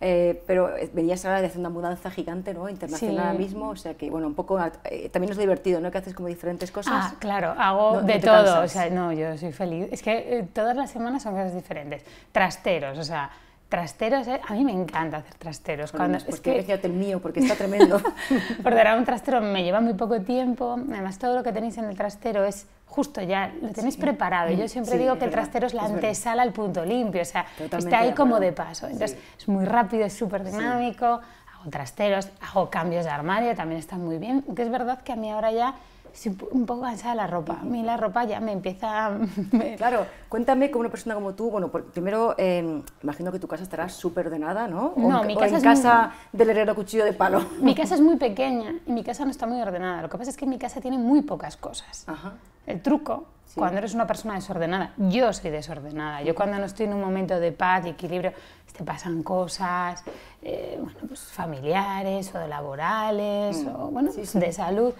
Eh, 0.00 0.40
pero 0.46 0.76
eh, 0.76 0.88
venías 0.92 1.24
ahora 1.24 1.40
de 1.40 1.48
hacer 1.48 1.58
una 1.58 1.70
mudanza 1.70 2.08
gigante, 2.10 2.54
¿no? 2.54 2.68
Internacional 2.68 3.16
Sí. 3.16 3.20
ahora 3.20 3.32
mismo, 3.38 3.68
o 3.70 3.76
sea 3.76 3.94
que, 3.94 4.08
bueno, 4.10 4.28
un 4.28 4.34
poco, 4.34 4.56
eh, 4.84 5.08
también 5.08 5.32
es 5.32 5.38
divertido, 5.38 5.80
¿no? 5.80 5.90
Que 5.90 5.98
haces 5.98 6.14
como 6.14 6.28
diferentes 6.28 6.70
cosas. 6.70 6.94
Ah, 6.96 7.14
claro, 7.18 7.52
hago 7.58 7.94
No- 7.96 8.00
no 8.02 8.06
de 8.06 8.12
te 8.14 8.20
todo. 8.20 8.34
cansas. 8.44 8.64
O 8.64 8.68
sea, 8.68 8.90
no, 8.90 9.12
yo 9.12 9.36
soy 9.36 9.50
feliz. 9.52 9.88
Es 9.90 10.02
que 10.02 10.38
eh, 10.38 10.48
todas 10.52 10.76
las 10.76 10.90
semanas 10.92 11.22
son 11.24 11.32
cosas 11.34 11.52
diferentes. 11.54 12.04
Trasteros, 12.30 12.96
o 12.96 13.02
sea, 13.04 13.30
trasteros, 13.68 14.26
eh, 14.28 14.40
a 14.46 14.52
mí 14.54 14.64
me 14.64 14.72
encanta 14.72 15.18
hacer 15.18 15.34
trasteros. 15.34 15.92
Cuando, 15.92 16.18
es 16.18 16.40
que 16.40 16.64
que 16.64 16.72
el 16.82 16.92
mío, 16.92 17.20
porque 17.20 17.40
está 17.40 17.54
tremendo. 17.54 18.00
ordenar 18.64 18.98
un 18.98 19.04
trastero 19.04 19.40
me 19.40 19.62
lleva 19.62 19.80
muy 19.80 19.94
poco 19.94 20.20
tiempo. 20.20 20.78
Además, 20.90 21.18
todo 21.18 21.34
lo 21.36 21.42
que 21.42 21.52
tenéis 21.52 21.76
en 21.78 21.84
el 21.84 21.96
trastero 21.96 22.44
es 22.44 22.66
justo 22.86 23.20
ya, 23.20 23.52
lo 23.60 23.68
tenéis 23.70 23.96
preparado. 23.96 24.50
Yo 24.50 24.66
siempre 24.66 24.94
Sí, 24.94 24.98
digo 24.98 25.18
que 25.18 25.26
el 25.26 25.30
trastero 25.30 25.66
es 25.66 25.74
la 25.74 25.84
es 25.84 25.92
antesala 25.92 26.42
al 26.42 26.52
punto 26.52 26.84
limpio, 26.84 27.20
o 27.20 27.24
sea, 27.24 27.44
Totalmente 27.58 27.76
está 27.78 27.98
ahí 27.98 28.12
como 28.14 28.40
de 28.40 28.52
paso. 28.52 28.86
Entonces, 28.86 29.18
Sí. 29.18 29.24
es 29.40 29.48
muy 29.48 29.64
rápido, 29.66 30.04
es 30.06 30.14
súper 30.14 30.42
dinámico. 30.44 31.04
Hago 31.06 31.70
trasteros, 31.70 32.30
hago 32.40 32.70
cambios 32.70 33.04
de 33.04 33.10
armario, 33.10 33.54
también 33.54 33.78
está 33.78 33.96
muy 33.96 34.18
bien. 34.18 34.42
Aunque 34.46 34.62
es 34.62 34.70
verdad 34.70 35.00
que 35.02 35.12
a 35.12 35.16
mí 35.16 35.30
ahora 35.30 35.52
ya 35.52 35.74
estoy 36.12 36.36
un 36.50 36.66
poco 36.66 36.82
cansada 36.82 37.10
de 37.10 37.16
la 37.16 37.26
ropa. 37.26 37.58
A 37.60 37.64
mí 37.64 37.82
la 37.82 37.96
ropa 37.96 38.24
ya 38.24 38.40
me 38.40 38.52
empieza... 38.52 39.18
Claro, 39.76 40.06
cuéntame 40.28 40.70
como 40.70 40.80
una 40.80 40.90
persona 40.90 41.14
como 41.14 41.34
tú, 41.34 41.50
bueno, 41.50 41.68
primero, 41.68 42.34
eh, 42.38 42.82
imagino 43.02 43.30
que 43.32 43.38
tu 43.38 43.46
casa 43.46 43.62
estará 43.62 43.88
súper 43.88 44.26
ordenada, 44.26 44.66
¿no? 44.66 44.94
no, 44.96 45.22
mi 45.24 45.36
casa 45.36 45.56
en 45.56 45.62
casa 45.62 46.12
del 46.32 46.50
herrero 46.50 46.74
cuchillo 46.74 47.04
de 47.04 47.12
palo. 47.12 47.44
Mi 47.60 47.74
casa 47.74 47.94
es 47.94 48.00
muy 48.00 48.16
pequeña 48.16 48.74
y 48.86 48.92
mi 48.92 49.04
casa 49.04 49.24
no 49.24 49.30
está 49.30 49.46
muy 49.46 49.60
ordenada. 49.60 50.02
Lo 50.02 50.08
que 50.08 50.18
pasa 50.18 50.30
es 50.30 50.36
que 50.36 50.46
mi 50.46 50.58
casa 50.58 50.80
tiene 50.80 50.98
muy 50.98 51.22
pocas 51.22 51.56
cosas. 51.56 52.04
Ajá. 52.06 52.34
El 52.66 52.82
truco, 52.82 53.26
cuando 53.54 53.78
eres 53.78 53.94
una 53.94 54.06
persona 54.06 54.34
desordenada, 54.34 54.92
yo 54.96 55.32
soy 55.32 55.50
desordenada. 55.50 56.22
Yo 56.22 56.34
cuando 56.34 56.58
no 56.58 56.64
estoy 56.64 56.86
en 56.86 56.94
un 56.94 57.00
momento 57.00 57.40
de 57.40 57.52
paz 57.52 57.86
y 57.86 57.90
equilibrio, 57.90 58.32
te 58.76 58.84
pasan 58.84 59.22
cosas 59.22 60.04
eh, 60.42 60.78
bueno, 60.80 60.98
pues 61.08 61.20
familiares 61.20 62.32
o 62.34 62.46
laborales 62.46 63.64
mm. 63.64 63.68
o 63.68 63.90
bueno, 63.90 64.12
de 64.12 64.52
salud 64.52 64.94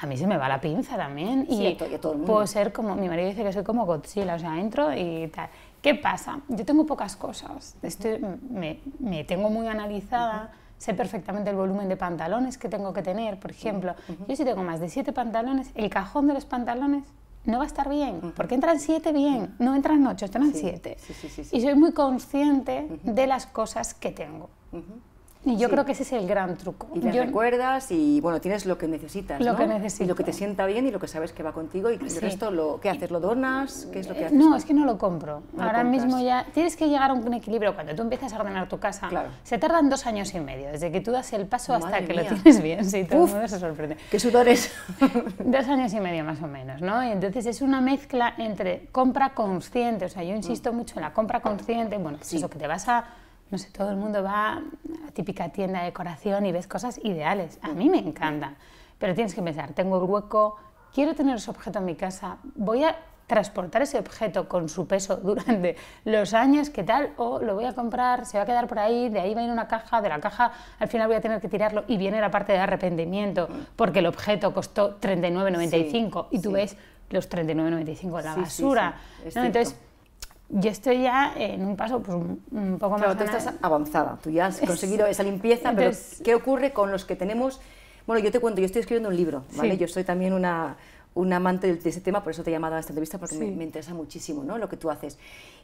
a 0.00 0.06
mí 0.06 0.16
se 0.16 0.26
me 0.26 0.36
va 0.36 0.48
la 0.48 0.60
pinza 0.60 0.96
también. 0.96 1.46
y 1.48 1.76
todo 2.00 2.14
puedo 2.24 2.46
ser 2.46 2.72
como, 2.72 2.94
mi 2.96 3.08
marido 3.08 3.28
dice 3.28 3.44
que 3.44 3.52
soy 3.52 3.64
como 3.64 3.86
Godzilla, 3.86 4.34
o 4.34 4.38
sea, 4.38 4.58
entro 4.58 4.92
y 4.94 5.28
tal. 5.28 5.48
¿Qué 5.80 5.94
pasa? 5.94 6.40
Yo 6.48 6.64
tengo 6.64 6.86
pocas 6.86 7.14
cosas, 7.14 7.76
Estoy, 7.82 8.18
me, 8.50 8.80
me, 8.98 9.24
tengo 9.24 9.50
muy 9.50 9.68
analizada, 9.68 10.50
sé 10.78 10.94
perfectamente 10.94 11.50
el 11.50 11.56
volumen 11.56 11.88
de 11.88 11.96
pantalones 11.96 12.58
que 12.58 12.68
tengo 12.68 12.92
que 12.92 13.02
tener, 13.02 13.38
por 13.38 13.50
ejemplo. 13.50 13.94
Yo 14.26 14.34
si 14.34 14.44
tengo 14.44 14.62
más 14.62 14.80
de 14.80 14.88
siete 14.88 15.12
pantalones, 15.12 15.70
el 15.74 15.90
cajón 15.90 16.26
de 16.26 16.34
los 16.34 16.44
pantalones 16.44 17.04
no 17.44 17.58
va 17.58 17.64
a 17.64 17.66
estar 17.66 17.88
bien, 17.88 18.32
porque 18.36 18.54
entran 18.54 18.80
siete 18.80 19.12
bien, 19.12 19.54
no 19.58 19.74
entran 19.74 20.06
ocho, 20.06 20.24
entran 20.26 20.52
siete. 20.54 20.96
y 21.52 21.60
soy 21.60 21.74
muy 21.74 21.92
consciente 21.92 22.88
de 23.02 23.26
las 23.26 23.46
cosas 23.46 23.94
que 23.94 24.10
tengo. 24.10 24.48
Y 25.44 25.56
yo 25.56 25.68
creo 25.68 25.84
que 25.84 25.92
ese 25.92 26.02
es 26.04 26.12
el 26.12 26.26
gran 26.26 26.56
truco. 26.56 26.88
Y 26.94 27.00
recuerdas 27.00 27.90
y 27.90 28.20
bueno, 28.20 28.40
tienes 28.40 28.66
lo 28.66 28.78
que 28.78 28.88
necesitas, 28.88 29.40
Lo 29.40 29.52
¿no? 29.52 29.58
que 29.58 29.66
necesito. 29.66 30.04
Y 30.04 30.06
lo 30.06 30.14
que 30.14 30.24
te 30.24 30.32
sienta 30.32 30.66
bien 30.66 30.86
y 30.86 30.90
lo 30.90 30.98
que 30.98 31.08
sabes 31.08 31.32
que 31.32 31.42
va 31.42 31.52
contigo 31.52 31.90
y 31.90 31.94
el 31.94 32.20
resto, 32.20 32.50
lo, 32.50 32.80
¿qué 32.80 32.90
haces? 32.90 33.10
¿Lo 33.10 33.20
donas? 33.20 33.88
¿Qué 33.92 34.00
es 34.00 34.08
lo 34.08 34.14
que 34.14 34.26
haces? 34.26 34.38
No, 34.38 34.56
es 34.56 34.64
que 34.64 34.74
no 34.74 34.84
lo 34.84 34.98
compro. 34.98 35.42
Ahora 35.58 35.84
mismo 35.84 36.20
ya 36.20 36.46
tienes 36.52 36.76
que 36.76 36.88
llegar 36.88 37.10
a 37.10 37.14
un 37.14 37.34
equilibrio. 37.34 37.74
Cuando 37.74 37.94
tú 37.94 38.02
empiezas 38.02 38.32
a 38.32 38.40
ordenar 38.40 38.68
tu 38.68 38.78
casa, 38.78 39.08
se 39.42 39.58
tardan 39.58 39.90
dos 39.90 40.06
años 40.06 40.32
y 40.34 40.40
medio, 40.40 40.70
desde 40.70 40.90
que 40.90 41.00
tú 41.00 41.10
das 41.10 41.32
el 41.32 41.46
paso 41.46 41.74
hasta 41.74 42.04
que 42.04 42.14
lo 42.14 42.22
tienes 42.22 42.62
bien. 42.62 42.84
Sí, 42.84 43.04
todo 43.04 43.24
el 43.24 43.30
mundo 43.30 43.48
se 43.48 43.58
sorprende. 43.58 43.96
¡Qué 44.10 44.18
sudores! 44.18 44.72
dos 45.38 45.68
años 45.68 45.92
y 45.92 46.00
medio 46.00 46.24
más 46.24 46.40
o 46.42 46.46
menos, 46.46 46.80
¿no? 46.80 47.04
Y 47.04 47.08
entonces 47.08 47.46
es 47.46 47.60
una 47.60 47.80
mezcla 47.80 48.34
entre 48.38 48.88
compra 48.92 49.34
consciente, 49.34 50.06
o 50.06 50.08
sea, 50.08 50.22
yo 50.22 50.34
insisto 50.34 50.72
mm. 50.72 50.76
mucho 50.76 50.94
en 50.96 51.02
la 51.02 51.12
compra 51.12 51.40
consciente, 51.40 51.98
bueno, 51.98 52.18
pues 52.18 52.32
eso, 52.34 52.48
que 52.48 52.58
te 52.58 52.66
vas 52.66 52.88
a 52.88 53.04
no 53.54 53.58
sé, 53.58 53.70
todo 53.70 53.90
el 53.90 53.96
mundo 53.96 54.20
va 54.20 54.54
a 54.54 54.54
la 54.56 55.10
típica 55.12 55.48
tienda 55.50 55.78
de 55.78 55.84
decoración 55.84 56.44
y 56.44 56.50
ves 56.50 56.66
cosas 56.66 56.98
ideales. 57.04 57.60
A 57.62 57.68
mí 57.68 57.88
me 57.88 57.98
encantan, 57.98 58.56
pero 58.98 59.14
tienes 59.14 59.32
que 59.32 59.42
pensar, 59.42 59.74
tengo 59.74 60.02
el 60.02 60.10
hueco, 60.10 60.56
quiero 60.92 61.14
tener 61.14 61.36
ese 61.36 61.52
objeto 61.52 61.78
en 61.78 61.84
mi 61.84 61.94
casa, 61.94 62.38
voy 62.56 62.82
a 62.82 62.96
transportar 63.28 63.82
ese 63.82 63.96
objeto 64.00 64.48
con 64.48 64.68
su 64.68 64.88
peso 64.88 65.16
durante 65.22 65.76
los 66.04 66.34
años, 66.34 66.68
¿qué 66.68 66.82
tal? 66.82 67.12
O 67.16 67.38
lo 67.38 67.54
voy 67.54 67.66
a 67.66 67.76
comprar, 67.76 68.26
se 68.26 68.38
va 68.38 68.42
a 68.42 68.46
quedar 68.46 68.66
por 68.66 68.80
ahí, 68.80 69.08
de 69.08 69.20
ahí 69.20 69.34
va 69.34 69.42
a 69.42 69.44
ir 69.44 69.52
una 69.52 69.68
caja, 69.68 70.02
de 70.02 70.08
la 70.08 70.18
caja 70.18 70.50
al 70.80 70.88
final 70.88 71.06
voy 71.06 71.14
a 71.14 71.20
tener 71.20 71.40
que 71.40 71.48
tirarlo. 71.48 71.84
Y 71.86 71.96
viene 71.96 72.20
la 72.20 72.32
parte 72.32 72.54
de 72.54 72.58
arrepentimiento 72.58 73.48
porque 73.76 74.00
el 74.00 74.06
objeto 74.06 74.52
costó 74.52 74.98
39,95 74.98 76.26
y 76.32 76.40
tú 76.40 76.50
ves 76.50 76.76
los 77.10 77.30
39,95 77.30 78.18
en 78.18 78.24
la 78.24 78.34
basura. 78.34 78.94
Entonces, 79.24 79.76
yo 80.48 80.70
estoy 80.70 81.02
ya 81.02 81.32
en 81.36 81.64
un 81.64 81.76
paso 81.76 82.00
pues, 82.00 82.16
un 82.16 82.78
poco 82.78 82.96
claro, 82.96 83.14
más... 83.14 83.18
tú 83.18 83.24
estás 83.24 83.54
avanzada, 83.62 84.18
tú 84.22 84.30
ya 84.30 84.46
has 84.46 84.60
conseguido 84.60 85.06
esa 85.06 85.22
limpieza, 85.22 85.72
pero 85.74 85.90
¿qué 86.22 86.34
ocurre 86.34 86.72
con 86.72 86.90
los 86.90 87.04
que 87.04 87.16
tenemos...? 87.16 87.60
Bueno, 88.06 88.22
yo 88.22 88.30
te 88.30 88.38
cuento, 88.38 88.60
yo 88.60 88.66
estoy 88.66 88.80
escribiendo 88.80 89.08
un 89.08 89.16
libro, 89.16 89.44
¿vale? 89.56 89.78
Yo 89.78 89.88
soy 89.88 90.04
también 90.04 90.34
una, 90.34 90.76
una 91.14 91.36
amante 91.36 91.74
de, 91.74 91.88
ese 91.88 92.00
tema, 92.00 92.22
por 92.22 92.32
eso 92.32 92.42
te 92.42 92.50
he 92.50 92.52
llamado 92.52 92.76
a 92.76 92.80
esta 92.80 92.92
entrevista, 92.92 93.18
porque 93.18 93.36
me, 93.36 93.50
me, 93.50 93.64
interesa 93.64 93.94
muchísimo 93.94 94.42
¿no? 94.42 94.58
lo 94.58 94.68
que 94.68 94.76
tú 94.76 94.90
haces. 94.90 95.18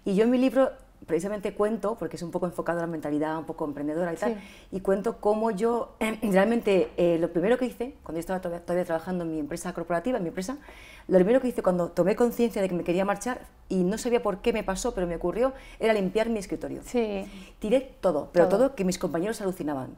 Y 0.05 0.15
yo 0.15 0.25
en 0.25 0.31
mi 0.31 0.39
libro 0.39 0.71
precisamente 1.07 1.55
cuento, 1.55 1.97
porque 1.97 2.17
es 2.17 2.23
un 2.23 2.31
poco 2.31 2.47
enfocado 2.47 2.79
a 2.79 2.83
la 2.83 2.87
mentalidad, 2.87 3.39
un 3.39 3.45
poco 3.45 3.65
emprendedora 3.65 4.13
y 4.13 4.17
tal, 4.17 4.41
y 4.71 4.81
cuento 4.81 5.19
cómo 5.19 5.51
yo, 5.51 5.97
realmente, 6.23 6.91
eh, 6.97 7.19
lo 7.19 7.33
primero 7.33 7.59
que 7.59 7.67
hice, 7.67 7.95
cuando 8.03 8.19
yo 8.19 8.21
estaba 8.21 8.41
todavía, 8.41 8.85
trabajando 8.85 9.25
en 9.25 9.33
mi 9.33 9.39
empresa 9.39 9.73
corporativa, 9.73 10.19
en 10.19 10.25
mi 10.25 10.29
empresa, 10.29 10.59
lo 11.09 11.17
primero 11.19 11.41
que 11.41 11.49
hice 11.49 11.63
cuando 11.63 11.91
tomé 11.91 12.17
conciencia 12.17 12.61
de 12.63 12.69
que 12.69 12.75
me 12.75 12.85
quería 12.85 13.05
marchar, 13.05 13.47
y 13.69 13.83
no 13.83 13.99
sabía 13.99 14.23
por 14.23 14.39
qué 14.39 14.53
me 14.53 14.65
pasó, 14.65 14.95
pero 14.95 15.07
me 15.07 15.17
ocurrió, 15.17 15.53
era 15.79 15.93
limpiar 15.93 16.29
mi 16.29 16.39
escritorio. 16.39 16.83
Sí. 16.85 17.25
Tiré 17.59 17.81
todo, 18.01 18.31
pero 18.33 18.49
todo 18.49 18.75
que 18.75 18.85
mis 18.85 18.99
compañeros 18.99 19.41
alucinaban 19.41 19.97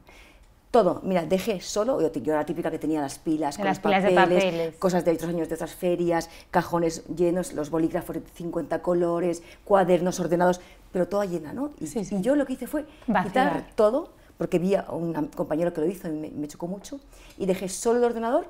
todo. 0.73 1.01
Mira, 1.03 1.23
dejé 1.23 1.61
solo, 1.61 2.01
yo, 2.01 2.09
era 2.25 2.37
la 2.37 2.45
típica 2.47 2.71
que 2.71 2.79
tenía 2.79 2.99
las 2.99 3.19
pilas, 3.19 3.57
con 3.57 3.65
las 3.65 3.77
los 3.77 3.83
papeles, 3.83 4.03
de 4.03 4.15
papeles, 4.15 4.75
cosas 4.77 5.05
de 5.05 5.11
otros 5.11 5.29
años 5.29 5.47
de 5.47 5.53
otras 5.53 5.75
ferias, 5.75 6.31
cajones 6.49 7.05
llenos, 7.15 7.53
los 7.53 7.69
bolígrafos 7.69 8.15
de 8.15 8.23
50 8.33 8.81
colores, 8.81 9.43
cuadernos 9.65 10.19
ordenados, 10.19 10.61
pero 10.91 11.07
toda 11.07 11.25
llena, 11.25 11.53
¿no? 11.53 11.73
Y, 11.79 12.21
yo 12.21 12.35
lo 12.35 12.47
que 12.47 12.53
hice 12.53 12.65
fue 12.65 12.85
quitar 13.23 13.67
todo, 13.75 14.13
porque 14.39 14.57
vi 14.57 14.73
a 14.73 14.87
un 14.89 15.13
compañero 15.27 15.73
que 15.73 15.81
lo 15.81 15.85
hizo 15.85 16.07
y 16.07 16.11
me, 16.11 16.47
chocó 16.47 16.65
mucho, 16.65 16.99
y 17.37 17.45
dejé 17.45 17.69
solo 17.69 17.99
el 17.99 18.05
ordenador, 18.05 18.47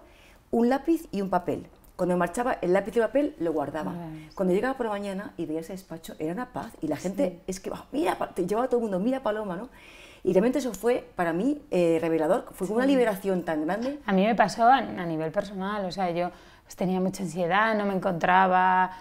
un 0.50 0.70
lápiz 0.70 1.10
y 1.12 1.22
un 1.22 1.30
papel. 1.30 1.68
Cuando 1.98 2.16
marchaba, 2.16 2.54
el 2.62 2.72
lápiz 2.72 2.96
y 2.96 3.00
el 3.00 3.06
papel 3.06 3.36
lo 3.40 3.52
guardaba. 3.52 3.94
Cuando 4.34 4.54
llegaba 4.54 4.78
por 4.78 4.86
la 4.86 4.94
mañana 4.94 5.34
y 5.36 5.46
veía 5.46 5.60
ese 5.60 5.74
despacho, 5.74 6.16
era 6.20 6.32
una 6.32 6.54
paz. 6.54 6.72
Y 6.82 6.88
la 6.88 6.96
gente, 6.96 7.42
es 7.48 7.60
que, 7.60 7.70
oh, 7.70 7.86
mira, 7.92 8.18
te 8.34 8.48
llevaba 8.48 8.70
todo 8.70 8.78
el 8.78 8.84
mundo, 8.84 9.00
mira 9.00 9.22
Paloma, 9.22 9.58
¿no? 9.58 9.70
Y 10.24 10.32
realmente 10.32 10.60
eso 10.60 10.74
fue 10.74 11.10
para 11.16 11.34
mí 11.34 11.62
eh, 11.70 11.98
revelador, 12.02 12.46
fue 12.54 12.68
una 12.68 12.86
liberación 12.86 13.44
tan 13.44 13.66
grande. 13.66 14.00
A 14.06 14.14
mí 14.14 14.26
me 14.26 14.36
pasó 14.36 14.68
a, 14.68 14.82
nivel 14.82 15.32
personal, 15.32 15.84
o 15.86 15.92
sea, 15.92 16.12
yo 16.12 16.32
pues, 16.64 16.76
tenía 16.78 17.02
mucha 17.02 17.24
ansiedad, 17.24 17.76
no 17.76 17.86
me 17.86 17.94
encontraba, 17.94 18.92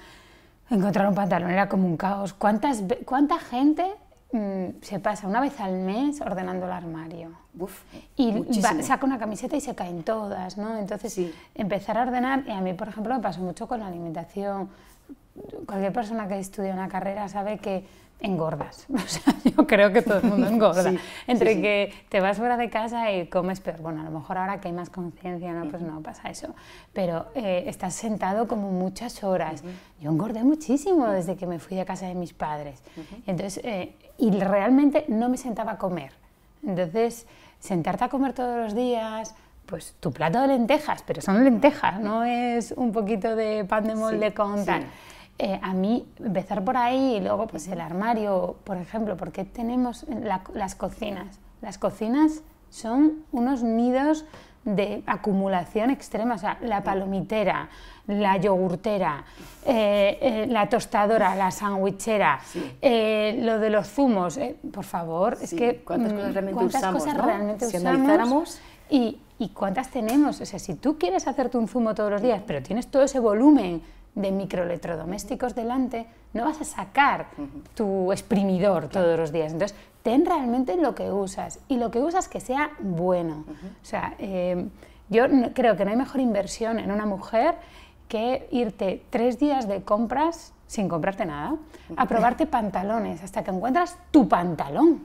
encontrar 0.68 1.06
un 1.06 1.14
pantalón 1.14 1.50
era 1.50 1.68
como 1.68 1.86
un 1.86 1.96
caos. 1.96 2.32
¿Cuántas, 2.32 2.82
¿Cuánta 3.04 3.38
gente 3.38 3.86
mm, 4.32 4.82
se 4.82 4.98
pasa 4.98 5.28
una 5.28 5.40
vez 5.40 5.60
al 5.60 5.74
mes 5.74 6.20
ordenando 6.20 6.66
el 6.66 6.72
armario? 6.72 7.30
Uf, 7.56 7.82
y 8.16 8.42
saca 8.82 9.06
una 9.06 9.18
camiseta 9.18 9.54
y 9.56 9.60
se 9.60 9.76
caen 9.76 10.02
todas, 10.02 10.58
¿no? 10.58 10.76
Entonces, 10.76 11.20
empezar 11.54 11.98
a 11.98 12.02
ordenar, 12.02 12.44
y 12.48 12.50
a 12.50 12.60
mí, 12.60 12.72
por 12.72 12.88
ejemplo, 12.88 13.14
me 13.14 13.20
pasó 13.20 13.42
mucho 13.42 13.68
con 13.68 13.78
la 13.80 13.86
alimentación. 13.86 14.70
Cualquier 15.66 15.92
persona 15.92 16.28
que 16.28 16.38
estudia 16.38 16.72
una 16.72 16.88
carrera 16.88 17.28
sabe 17.28 17.58
que 17.58 17.84
engordas. 18.22 18.86
O 18.94 18.98
sea, 18.98 19.34
yo 19.44 19.66
creo 19.66 19.92
que 19.92 20.02
todo 20.02 20.18
el 20.18 20.24
mundo 20.24 20.46
engorda. 20.48 20.92
Entre 21.26 21.60
que 21.60 21.92
te 22.08 22.20
vas 22.20 22.38
fuera 22.38 22.56
de 22.56 22.70
casa 22.70 23.10
y 23.12 23.26
comes 23.26 23.60
peor. 23.60 23.80
Bueno, 23.80 24.00
a 24.00 24.04
lo 24.04 24.10
mejor 24.10 24.38
ahora 24.38 24.60
que 24.60 24.68
hay 24.68 24.74
más 24.74 24.90
conciencia, 24.90 25.52
¿no? 25.52 25.68
Pues 25.68 25.82
no 25.82 26.00
pasa 26.00 26.30
eso. 26.30 26.54
Pero 26.92 27.26
eh, 27.34 27.64
estás 27.66 27.94
sentado 27.94 28.46
como 28.48 28.70
muchas 28.70 29.24
horas. 29.24 29.62
Yo 30.00 30.10
engordé 30.10 30.44
muchísimo 30.44 31.08
desde 31.08 31.36
que 31.36 31.46
me 31.46 31.58
fui 31.58 31.76
de 31.76 31.84
casa 31.84 32.06
de 32.06 32.14
mis 32.14 32.32
padres. 32.32 32.82
Entonces, 33.26 33.60
eh, 33.64 33.94
y 34.18 34.30
realmente 34.30 35.04
no 35.08 35.28
me 35.28 35.36
sentaba 35.36 35.72
a 35.72 35.78
comer. 35.78 36.12
Entonces, 36.64 37.26
sentarte 37.58 38.04
a 38.04 38.08
comer 38.08 38.32
todos 38.32 38.56
los 38.56 38.74
días, 38.74 39.34
pues 39.66 39.94
tu 40.00 40.12
plato 40.12 40.40
de 40.40 40.48
lentejas, 40.48 41.02
pero 41.06 41.22
son 41.22 41.44
lentejas, 41.44 42.00
no 42.00 42.24
es 42.24 42.72
un 42.76 42.92
poquito 42.92 43.34
de 43.34 43.64
pan 43.64 43.86
de 43.86 43.94
molde 43.94 44.34
con 44.34 44.64
tal. 44.64 44.84
Eh, 45.38 45.58
a 45.62 45.72
mí 45.72 46.06
empezar 46.18 46.62
por 46.64 46.76
ahí 46.76 47.16
y 47.16 47.20
luego 47.20 47.46
pues 47.46 47.66
el 47.68 47.80
armario, 47.80 48.56
por 48.64 48.76
ejemplo, 48.76 49.16
porque 49.16 49.44
tenemos 49.44 50.06
las 50.54 50.74
cocinas. 50.74 51.40
Las 51.60 51.78
cocinas 51.78 52.42
son 52.70 53.24
unos 53.32 53.62
nidos 53.62 54.24
de 54.64 55.02
acumulación 55.06 55.90
extrema, 55.90 56.36
o 56.36 56.38
sea, 56.38 56.58
la 56.60 56.84
palomitera, 56.84 57.68
la 58.06 58.36
yogurtera, 58.36 59.24
eh, 59.66 60.18
eh, 60.20 60.46
la 60.48 60.68
tostadora, 60.68 61.34
la 61.34 61.50
sandwichera, 61.50 62.38
lo 62.80 63.58
de 63.58 63.70
los 63.70 63.88
zumos, 63.88 64.38
por 64.72 64.84
favor, 64.84 65.38
es 65.40 65.52
que 65.52 65.82
cuántas 65.84 66.12
cosas 66.12 66.34
realmente 66.34 66.54
¿cuántas 66.54 66.82
usamos, 66.82 67.02
cosas 67.02 67.18
¿no? 67.18 67.26
realmente 67.26 67.66
si 67.66 67.76
usamos 67.76 68.60
y, 68.88 69.18
y 69.40 69.48
cuántas 69.48 69.90
tenemos, 69.90 70.40
o 70.40 70.46
sea, 70.46 70.60
si 70.60 70.74
tú 70.74 70.98
quieres 70.98 71.26
hacerte 71.26 71.58
un 71.58 71.66
zumo 71.66 71.96
todos 71.96 72.12
los 72.12 72.22
días, 72.22 72.42
pero 72.46 72.62
tienes 72.62 72.86
todo 72.86 73.02
ese 73.02 73.18
volumen 73.18 73.82
de 74.14 74.30
microelectrodomésticos 74.30 75.54
delante, 75.54 76.06
no 76.34 76.44
vas 76.44 76.60
a 76.60 76.64
sacar 76.64 77.28
tu 77.74 78.12
exprimidor 78.12 78.88
todos 78.88 79.18
los 79.18 79.32
días. 79.32 79.52
Entonces, 79.52 79.76
ten 80.02 80.26
realmente 80.26 80.76
lo 80.76 80.94
que 80.94 81.10
usas 81.10 81.60
y 81.68 81.76
lo 81.76 81.90
que 81.90 82.00
usas 82.00 82.28
que 82.28 82.40
sea 82.40 82.72
bueno. 82.80 83.44
O 83.82 83.84
sea, 83.84 84.14
eh, 84.18 84.68
yo 85.08 85.24
creo 85.54 85.76
que 85.76 85.84
no 85.84 85.90
hay 85.90 85.96
mejor 85.96 86.20
inversión 86.20 86.78
en 86.78 86.90
una 86.90 87.06
mujer 87.06 87.56
que 88.08 88.46
irte 88.50 89.02
tres 89.10 89.38
días 89.38 89.66
de 89.68 89.82
compras 89.82 90.52
sin 90.66 90.88
comprarte 90.88 91.26
nada, 91.26 91.56
a 91.96 92.06
probarte 92.06 92.46
pantalones 92.46 93.22
hasta 93.22 93.44
que 93.44 93.50
encuentras 93.50 93.98
tu 94.10 94.26
pantalón. 94.26 95.02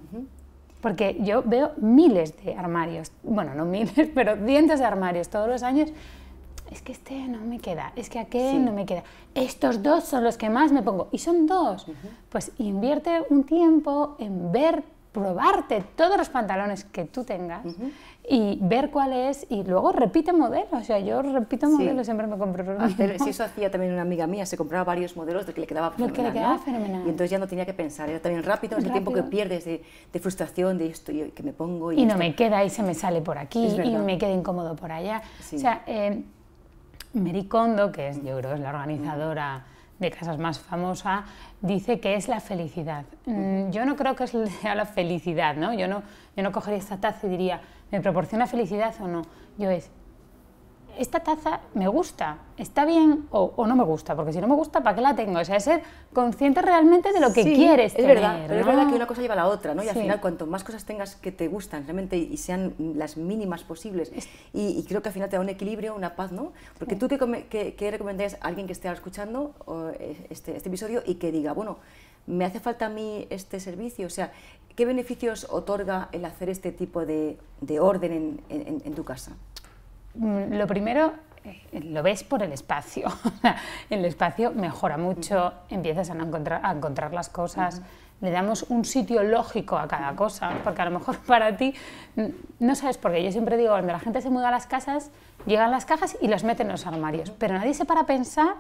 Porque 0.80 1.18
yo 1.20 1.44
veo 1.44 1.74
miles 1.76 2.42
de 2.42 2.56
armarios, 2.56 3.12
bueno, 3.22 3.54
no 3.54 3.66
miles, 3.66 4.10
pero 4.16 4.38
cientos 4.46 4.80
de 4.80 4.86
armarios 4.86 5.28
todos 5.28 5.50
los 5.50 5.64
años 5.64 5.92
es 6.72 6.82
que 6.82 6.92
este 6.92 7.28
no 7.28 7.40
me 7.40 7.60
queda, 7.60 7.92
es 7.96 8.10
que 8.10 8.20
aquel 8.20 8.64
no 8.64 8.72
me 8.72 8.86
queda. 8.86 9.04
Estos 9.36 9.84
dos 9.84 10.04
son 10.04 10.24
los 10.24 10.38
que 10.38 10.50
más 10.50 10.72
me 10.72 10.82
pongo. 10.82 11.10
Y 11.12 11.20
son 11.20 11.48
dos. 11.48 11.86
Pues 12.30 12.52
invierte 12.58 13.24
un 13.30 13.44
tiempo 13.44 14.16
en 14.20 14.52
ver 14.52 14.84
probarte 15.18 15.84
todos 15.96 16.16
los 16.16 16.30
pantalones 16.30 16.84
que 16.84 17.06
tú 17.06 17.24
tengas 17.24 17.66
y 18.30 18.60
ver 18.62 18.92
cuál 18.92 19.14
es 19.14 19.48
y 19.50 19.64
luego 19.64 19.92
repite 19.92 20.32
modelos. 20.32 20.72
O 20.72 20.84
sea, 20.84 21.00
yo 21.00 21.24
repito 21.24 21.68
modelos, 21.68 22.06
siempre 22.06 22.28
me 22.28 22.38
compro 22.38 22.64
los 22.64 23.00
eso 23.00 23.44
hacía 23.44 23.72
también 23.72 23.94
una 23.94 24.04
amiga 24.04 24.28
mía, 24.28 24.46
se 24.46 24.58
compraba 24.58 24.84
varios 24.84 25.16
modelos 25.16 25.48
de 25.48 25.54
que 25.54 25.62
le 25.62 25.68
quedaba 25.68 25.92
fenomenal. 25.92 26.16
que 26.16 26.22
le 26.22 26.34
quedaba 26.34 26.58
fenomenal. 26.60 27.02
Y 27.06 27.10
entonces 27.10 27.32
ya 27.32 27.40
no 27.40 27.48
tenía 27.48 27.66
que 27.66 27.74
pensar, 27.74 28.10
era 28.10 28.20
también 28.20 28.44
rápido, 28.44 28.78
ese 28.78 28.90
tiempo 28.90 29.12
que 29.12 29.24
pierdes 29.24 29.66
de, 29.66 29.82
frustración, 30.20 30.78
de 30.78 30.88
esto 30.88 31.12
y 31.12 31.32
que 31.32 31.42
me 31.42 31.54
pongo. 31.54 31.92
Y, 31.92 32.06
no 32.06 32.16
me 32.16 32.36
queda 32.36 32.64
y 32.64 32.70
se 32.70 32.84
me 32.84 32.94
sale 32.94 33.22
por 33.22 33.40
aquí 33.40 33.66
y 33.84 33.96
me 33.96 34.20
queda 34.20 34.32
incómodo 34.32 34.76
por 34.76 34.92
allá. 34.92 35.24
O 35.40 35.58
sea, 35.58 35.84
eh, 35.88 36.22
Mary 37.18 37.46
Kondo, 37.46 37.92
que 37.92 38.10
es, 38.10 38.24
yo 38.24 38.38
creo 38.38 38.54
es 38.54 38.60
la 38.60 38.70
organizadora 38.70 39.64
de 40.00 40.12
casas 40.12 40.38
más 40.38 40.60
famosa, 40.60 41.26
dice 41.62 42.00
que 42.00 42.16
es 42.16 42.28
la 42.28 42.40
felicidad. 42.40 43.06
Mm, 43.26 43.72
yo 43.72 43.86
no 43.86 43.96
creo 43.96 44.16
que 44.16 44.28
sea 44.62 44.76
la 44.76 44.86
felicidad, 44.86 45.56
¿no? 45.56 45.74
Yo 45.74 45.88
no, 45.88 46.04
yo 46.36 46.44
no 46.44 46.52
cogería 46.52 46.80
esta 46.80 46.98
taza 46.98 47.28
y 47.28 47.30
diría, 47.30 47.62
¿me 47.92 48.02
proporciona 48.02 48.48
felicidad 48.48 48.94
o 49.02 49.08
no? 49.08 49.24
Yo 49.58 49.70
es, 49.70 49.90
esta 50.98 51.20
taza 51.22 51.62
me 51.74 51.88
gusta, 51.88 52.40
está 52.58 52.86
bien 52.86 53.28
o, 53.32 53.66
no 53.68 53.76
me 53.76 53.84
gusta, 53.84 54.16
porque 54.16 54.34
si 54.34 54.42
no 54.42 54.48
me 54.48 54.56
gusta, 54.56 54.82
¿para 54.82 54.96
qué 54.96 55.02
la 55.02 55.16
tengo? 55.16 55.40
O 55.40 55.46
sea, 55.46 55.58
es 55.58 55.64
ser 55.64 55.82
consciente 56.14 56.62
realmente 56.62 57.14
de 57.14 57.20
lo 57.20 57.32
que 57.32 57.44
quieres 57.44 57.94
es 57.96 58.06
verdad, 58.06 58.46
pero 58.48 58.60
es 58.60 58.66
verdad 58.66 58.88
que 58.88 58.96
una 58.96 59.08
cosa 59.08 59.22
lleva 59.22 59.34
a 59.34 59.38
la 59.38 59.48
otra, 59.48 59.74
¿no? 59.76 59.84
Y 59.84 59.90
al 59.90 59.96
final, 59.96 60.20
cuanto 60.20 60.46
más 60.48 60.64
cosas 60.64 60.86
tengas 60.86 61.16
que 61.16 61.32
te 61.32 61.48
gustan 61.48 61.84
realmente 61.84 62.18
y 62.18 62.38
sean 62.38 62.74
las 62.96 63.18
mínimas 63.18 63.64
posibles, 63.64 64.12
y, 64.54 64.84
creo 64.88 65.02
que 65.02 65.10
al 65.10 65.14
final 65.14 65.30
te 65.30 65.36
da 65.36 65.42
un 65.42 65.50
equilibrio, 65.50 65.96
una 65.96 66.16
paz, 66.16 66.32
¿no? 66.32 66.54
Porque 66.80 66.96
tú, 66.96 67.08
¿qué, 67.08 67.76
qué, 67.76 67.92
recomendarías 67.92 68.36
a 68.42 68.48
alguien 68.48 68.68
que 68.68 68.74
esté 68.74 68.92
escuchando 68.92 69.54
este, 70.30 70.56
este 70.56 70.70
episodio 70.70 71.04
y 71.06 71.16
que 71.16 71.32
diga, 71.32 71.54
bueno, 71.54 71.78
me 72.26 72.46
hace 72.46 72.60
falta 72.60 72.88
a 72.88 72.90
mí 72.90 73.28
este 73.30 73.60
servicio? 73.60 74.08
O 74.08 74.10
sea, 74.10 74.32
¿qué 74.76 74.86
beneficios 74.86 75.48
otorga 75.50 76.10
el 76.12 76.26
hacer 76.26 76.50
este 76.50 76.72
tipo 76.72 77.06
de, 77.06 77.38
de 77.62 77.80
orden 77.80 78.42
en, 78.50 78.82
en 78.84 78.94
tu 78.94 79.04
casa? 79.04 79.34
Mm, 80.18 80.54
lo 80.54 80.66
primero, 80.66 81.14
eh, 81.44 81.82
lo 81.84 82.02
ves 82.04 82.24
por 82.24 82.42
el 82.42 82.52
espacio. 82.52 83.08
el 83.90 84.04
espacio 84.06 84.52
mejora 84.52 84.98
mucho, 84.98 85.54
empiezas 85.70 86.10
a, 86.10 86.14
encontrar, 86.14 86.62
a 86.64 86.72
encontrar 86.72 87.14
las 87.14 87.30
cosas, 87.30 87.82
le 88.20 88.32
damos 88.32 88.64
un 88.70 88.84
sitio 88.84 89.24
lógico 89.24 89.78
a 89.78 89.88
cada 89.88 90.16
cosa, 90.16 90.52
porque 90.64 90.82
a 90.82 90.86
lo 90.86 91.00
mejor 91.00 91.20
para 91.28 91.56
ti, 91.56 91.74
no 92.60 92.76
sabes 92.76 92.98
por 92.98 93.12
qué, 93.12 93.24
yo 93.24 93.32
siempre 93.32 93.58
digo, 93.58 93.70
cuando 93.70 93.94
la 93.94 94.00
gente 94.00 94.22
se 94.22 94.30
muda 94.30 94.48
a 94.48 94.52
las 94.52 94.66
casas, 94.66 95.12
llegan 95.46 95.70
las 95.70 95.86
cajas 95.86 96.18
y 96.20 96.28
los 96.28 96.44
meten 96.44 96.68
en 96.68 96.72
los 96.72 96.88
armarios, 96.88 97.32
pero 97.32 97.54
nadie 97.54 97.76
se 97.76 97.86
para 97.86 98.06
pensar 98.06 98.56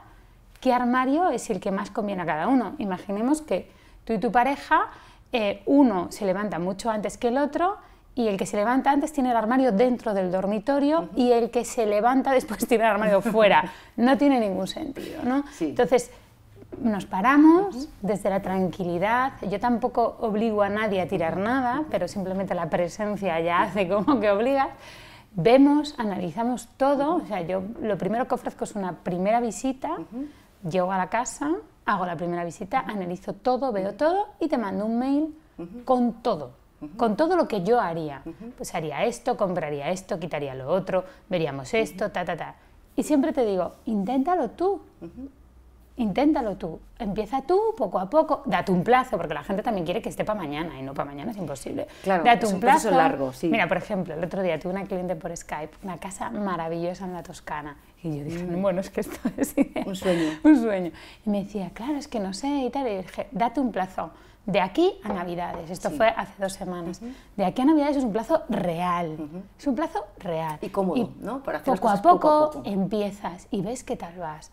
qué 0.61 0.73
armario 0.73 1.29
es 1.29 1.49
el 1.49 1.59
que 1.59 1.71
más 1.71 1.89
conviene 1.89 2.21
a 2.21 2.25
cada 2.25 2.47
uno. 2.47 2.75
Imaginemos 2.77 3.41
que 3.41 3.69
tú 4.05 4.13
y 4.13 4.19
tu 4.19 4.31
pareja, 4.31 4.87
eh, 5.31 5.63
uno 5.65 6.11
se 6.11 6.25
levanta 6.25 6.59
mucho 6.59 6.89
antes 6.89 7.17
que 7.17 7.29
el 7.29 7.37
otro, 7.37 7.77
y 8.17 8.27
el 8.27 8.35
que 8.35 8.47
se 8.47 8.57
levanta 8.57 8.91
antes 8.91 9.13
tiene 9.13 9.29
el 9.29 9.37
armario 9.37 9.71
dentro 9.71 10.15
del 10.15 10.31
dormitorio 10.31 11.09
y 11.15 11.31
el 11.31 11.51
que 11.51 11.63
se 11.63 11.85
levanta 11.85 12.31
después 12.31 12.67
tiene 12.67 12.83
el 12.83 12.89
armario 12.89 13.21
fuera. 13.21 13.71
No 13.95 14.15
tiene 14.15 14.39
ningún 14.39 14.67
sentido, 14.67 15.23
¿no? 15.23 15.43
Entonces, 15.59 16.11
nos 16.79 17.07
paramos 17.07 17.89
desde 18.01 18.29
la 18.29 18.43
tranquilidad. 18.43 19.33
Yo 19.49 19.59
tampoco 19.59 20.17
obligo 20.19 20.61
a 20.61 20.69
nadie 20.69 21.01
a 21.01 21.07
tirar 21.07 21.37
nada, 21.37 21.83
pero 21.89 22.07
simplemente 22.07 22.53
la 22.53 22.69
presencia 22.69 23.39
ya 23.39 23.63
hace 23.63 23.87
como 23.87 24.19
que 24.19 24.29
obligas. 24.29 24.69
Vemos, 25.31 25.95
analizamos 25.97 26.67
todo. 26.77 27.15
O 27.15 27.25
sea, 27.25 27.41
yo 27.41 27.63
lo 27.81 27.97
primero 27.97 28.27
que 28.27 28.35
ofrezco 28.35 28.65
es 28.65 28.75
una 28.75 28.93
primera 28.97 29.39
visita. 29.39 29.97
Llego 30.69 30.91
a 30.91 30.97
la 30.97 31.09
casa, 31.09 31.53
hago 31.85 32.05
la 32.05 32.15
primera 32.15 32.43
visita, 32.45 32.81
analizo 32.81 33.33
todo, 33.33 33.71
veo 33.71 33.95
todo 33.95 34.27
y 34.39 34.47
te 34.47 34.59
mando 34.59 34.85
un 34.85 34.99
mail 34.99 35.35
con 35.85 36.21
todo 36.21 36.66
con 36.95 37.17
todo 37.17 37.35
lo 37.35 37.47
que 37.47 37.63
yo 37.63 37.79
haría. 37.79 38.21
Pues 38.55 38.73
haría 38.75 39.05
esto, 39.05 39.37
compraría 39.37 39.89
esto, 39.89 40.19
quitaría 40.19 40.53
lo 40.55 40.69
otro, 40.69 41.03
veríamos 41.29 41.73
esto, 41.73 42.11
ta, 42.11 42.23
ta, 42.23 42.37
ta. 42.37 42.55
Y 42.95 43.03
siempre 43.03 43.33
te 43.33 43.45
digo, 43.45 43.73
inténtalo 43.85 44.49
tú. 44.49 44.81
Inténtalo 45.97 46.55
tú. 46.57 46.79
Empieza 46.99 47.41
tú 47.41 47.59
poco 47.75 47.99
a 47.99 48.07
poco. 48.07 48.43
Date 48.45 48.71
un 48.71 48.83
plazo, 48.83 49.17
porque 49.17 49.33
la 49.33 49.43
gente 49.43 49.63
también 49.63 49.83
quiere 49.83 50.01
que 50.01 50.09
esté 50.09 50.23
para 50.23 50.39
mañana 50.39 50.79
y 50.79 50.83
no 50.83 50.93
para 50.93 51.09
mañana 51.09 51.31
es 51.31 51.37
imposible. 51.37 51.87
Claro, 52.03 52.23
Date 52.23 52.45
un 52.45 52.59
plazo 52.59 52.91
largo, 52.91 53.33
sí. 53.33 53.47
Mira, 53.47 53.67
por 53.67 53.77
ejemplo, 53.77 54.13
el 54.13 54.23
otro 54.23 54.43
día 54.43 54.59
tuve 54.59 54.73
una 54.73 54.85
cliente 54.85 55.15
por 55.15 55.35
Skype, 55.35 55.77
una 55.83 55.97
casa 55.97 56.29
maravillosa 56.29 57.05
en 57.05 57.13
la 57.13 57.23
Toscana. 57.23 57.77
Y 58.03 58.19
yo 58.19 58.23
dije, 58.23 58.43
mm. 58.43 58.61
bueno, 58.61 58.81
es 58.81 58.91
que 58.91 59.01
esto 59.01 59.17
es 59.37 59.55
un 59.85 59.95
sueño. 59.95 60.39
un 60.43 60.61
sueño. 60.61 60.91
Y 61.25 61.29
me 61.31 61.43
decía, 61.43 61.71
claro, 61.73 61.95
es 61.95 62.07
que 62.07 62.19
no 62.19 62.33
sé 62.33 62.47
y 62.47 62.69
tal. 62.69 62.87
Y 62.87 62.97
dije, 62.97 63.27
date 63.31 63.59
un 63.59 63.71
plazo 63.71 64.11
de 64.47 64.61
aquí 64.61 64.97
a 65.03 65.09
Navidades, 65.09 65.69
esto 65.69 65.91
fue 65.91 66.07
hace 66.07 66.33
dos 66.41 66.53
semanas, 66.53 67.01
de 67.35 67.45
aquí 67.45 67.61
a 67.61 67.65
Navidades 67.65 67.97
es 67.97 68.03
un 68.05 68.13
plazo 68.13 68.43
real, 68.47 69.17
es 69.59 69.67
un 69.67 69.75
plazo 69.75 70.05
real. 70.19 70.57
Y 70.61 70.69
cómodo, 70.69 71.11
¿no? 71.19 71.43
Para 71.43 71.59
hacer 71.59 71.75
poco, 71.75 71.89
a 71.89 72.01
poco, 72.01 72.61
empiezas 72.63 73.47
y 73.51 73.61
ves 73.61 73.83
qué 73.83 73.97
tal 73.97 74.17
vas. 74.17 74.51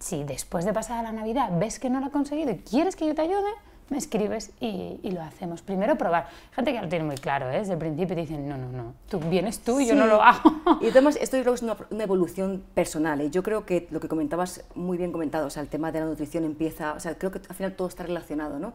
Si 0.00 0.24
después 0.24 0.64
de 0.64 0.72
pasar 0.72 1.02
la 1.04 1.12
Navidad 1.12 1.50
ves 1.58 1.78
que 1.78 1.88
no 1.88 2.00
lo 2.00 2.06
has 2.06 2.12
conseguido 2.12 2.50
y 2.50 2.56
quieres 2.58 2.96
que 2.96 3.06
yo 3.06 3.14
te 3.14 3.22
ayude, 3.22 3.48
me 3.88 3.98
escribes 3.98 4.50
y, 4.60 4.98
lo 5.12 5.22
hacemos. 5.22 5.62
Primero 5.62 5.96
probar. 5.96 6.26
Gente 6.52 6.72
que 6.72 6.82
lo 6.82 6.88
tiene 6.88 7.04
muy 7.04 7.14
claro, 7.14 7.48
¿eh? 7.48 7.58
desde 7.58 7.74
el 7.74 7.78
principio 7.78 8.16
dicen, 8.16 8.48
no, 8.48 8.58
no, 8.58 8.72
no, 8.72 8.94
tú 9.08 9.20
vienes 9.20 9.60
tú 9.60 9.78
y 9.78 9.86
yo 9.86 9.94
no 9.94 10.06
lo 10.06 10.20
hago. 10.20 10.52
Y 10.80 10.88
además, 10.88 11.16
esto 11.20 11.36
es 11.36 11.62
una, 11.62 11.76
una 11.90 12.02
evolución 12.02 12.64
personal. 12.74 13.20
¿eh? 13.20 13.30
Yo 13.30 13.44
creo 13.44 13.64
que 13.64 13.86
lo 13.92 14.00
que 14.00 14.08
comentabas, 14.08 14.64
muy 14.74 14.98
bien 14.98 15.12
comentado, 15.12 15.46
o 15.46 15.50
sea, 15.50 15.62
el 15.62 15.68
tema 15.68 15.92
de 15.92 16.00
la 16.00 16.06
nutrición 16.06 16.42
empieza, 16.42 16.94
o 16.94 17.00
sea, 17.00 17.16
creo 17.16 17.30
que 17.30 17.40
al 17.48 17.54
final 17.54 17.74
todo 17.74 17.86
está 17.86 18.02
relacionado, 18.02 18.58
¿no? 18.58 18.74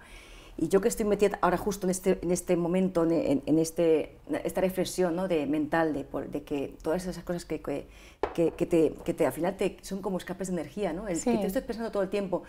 Y 0.58 0.68
yo 0.68 0.82
que 0.82 0.88
estoy 0.88 1.06
metida 1.06 1.40
ahora 1.42 1.58
justo 1.58 1.88
en 1.88 1.92
este, 1.92 2.20
en 2.22 2.32
este 2.32 2.56
momento, 2.56 3.04
en, 3.04 3.42
en 3.46 3.60
este, 3.60 4.18
esta 4.44 4.62
reflexión 4.62 5.16
¿no? 5.16 5.28
de 5.28 5.46
mental, 5.46 5.94
de, 5.94 6.06
de, 6.32 6.44
que 6.44 6.76
todas 6.82 7.06
esas 7.06 7.24
cosas 7.24 7.46
que, 7.46 7.62
que, 7.62 7.88
que, 8.34 8.66
te, 8.66 8.94
que 9.04 9.14
te, 9.14 9.26
al 9.26 9.34
final 9.34 9.56
te, 9.58 9.78
son 9.82 10.02
como 10.02 10.18
escapes 10.18 10.48
de 10.48 10.54
energía, 10.54 10.94
¿no? 10.94 11.08
El 11.08 11.22
que 11.24 11.38
te 11.38 11.48
estoy 11.48 11.62
pensando 11.62 11.92
todo 11.92 12.04
el 12.04 12.10
tiempo, 12.10 12.44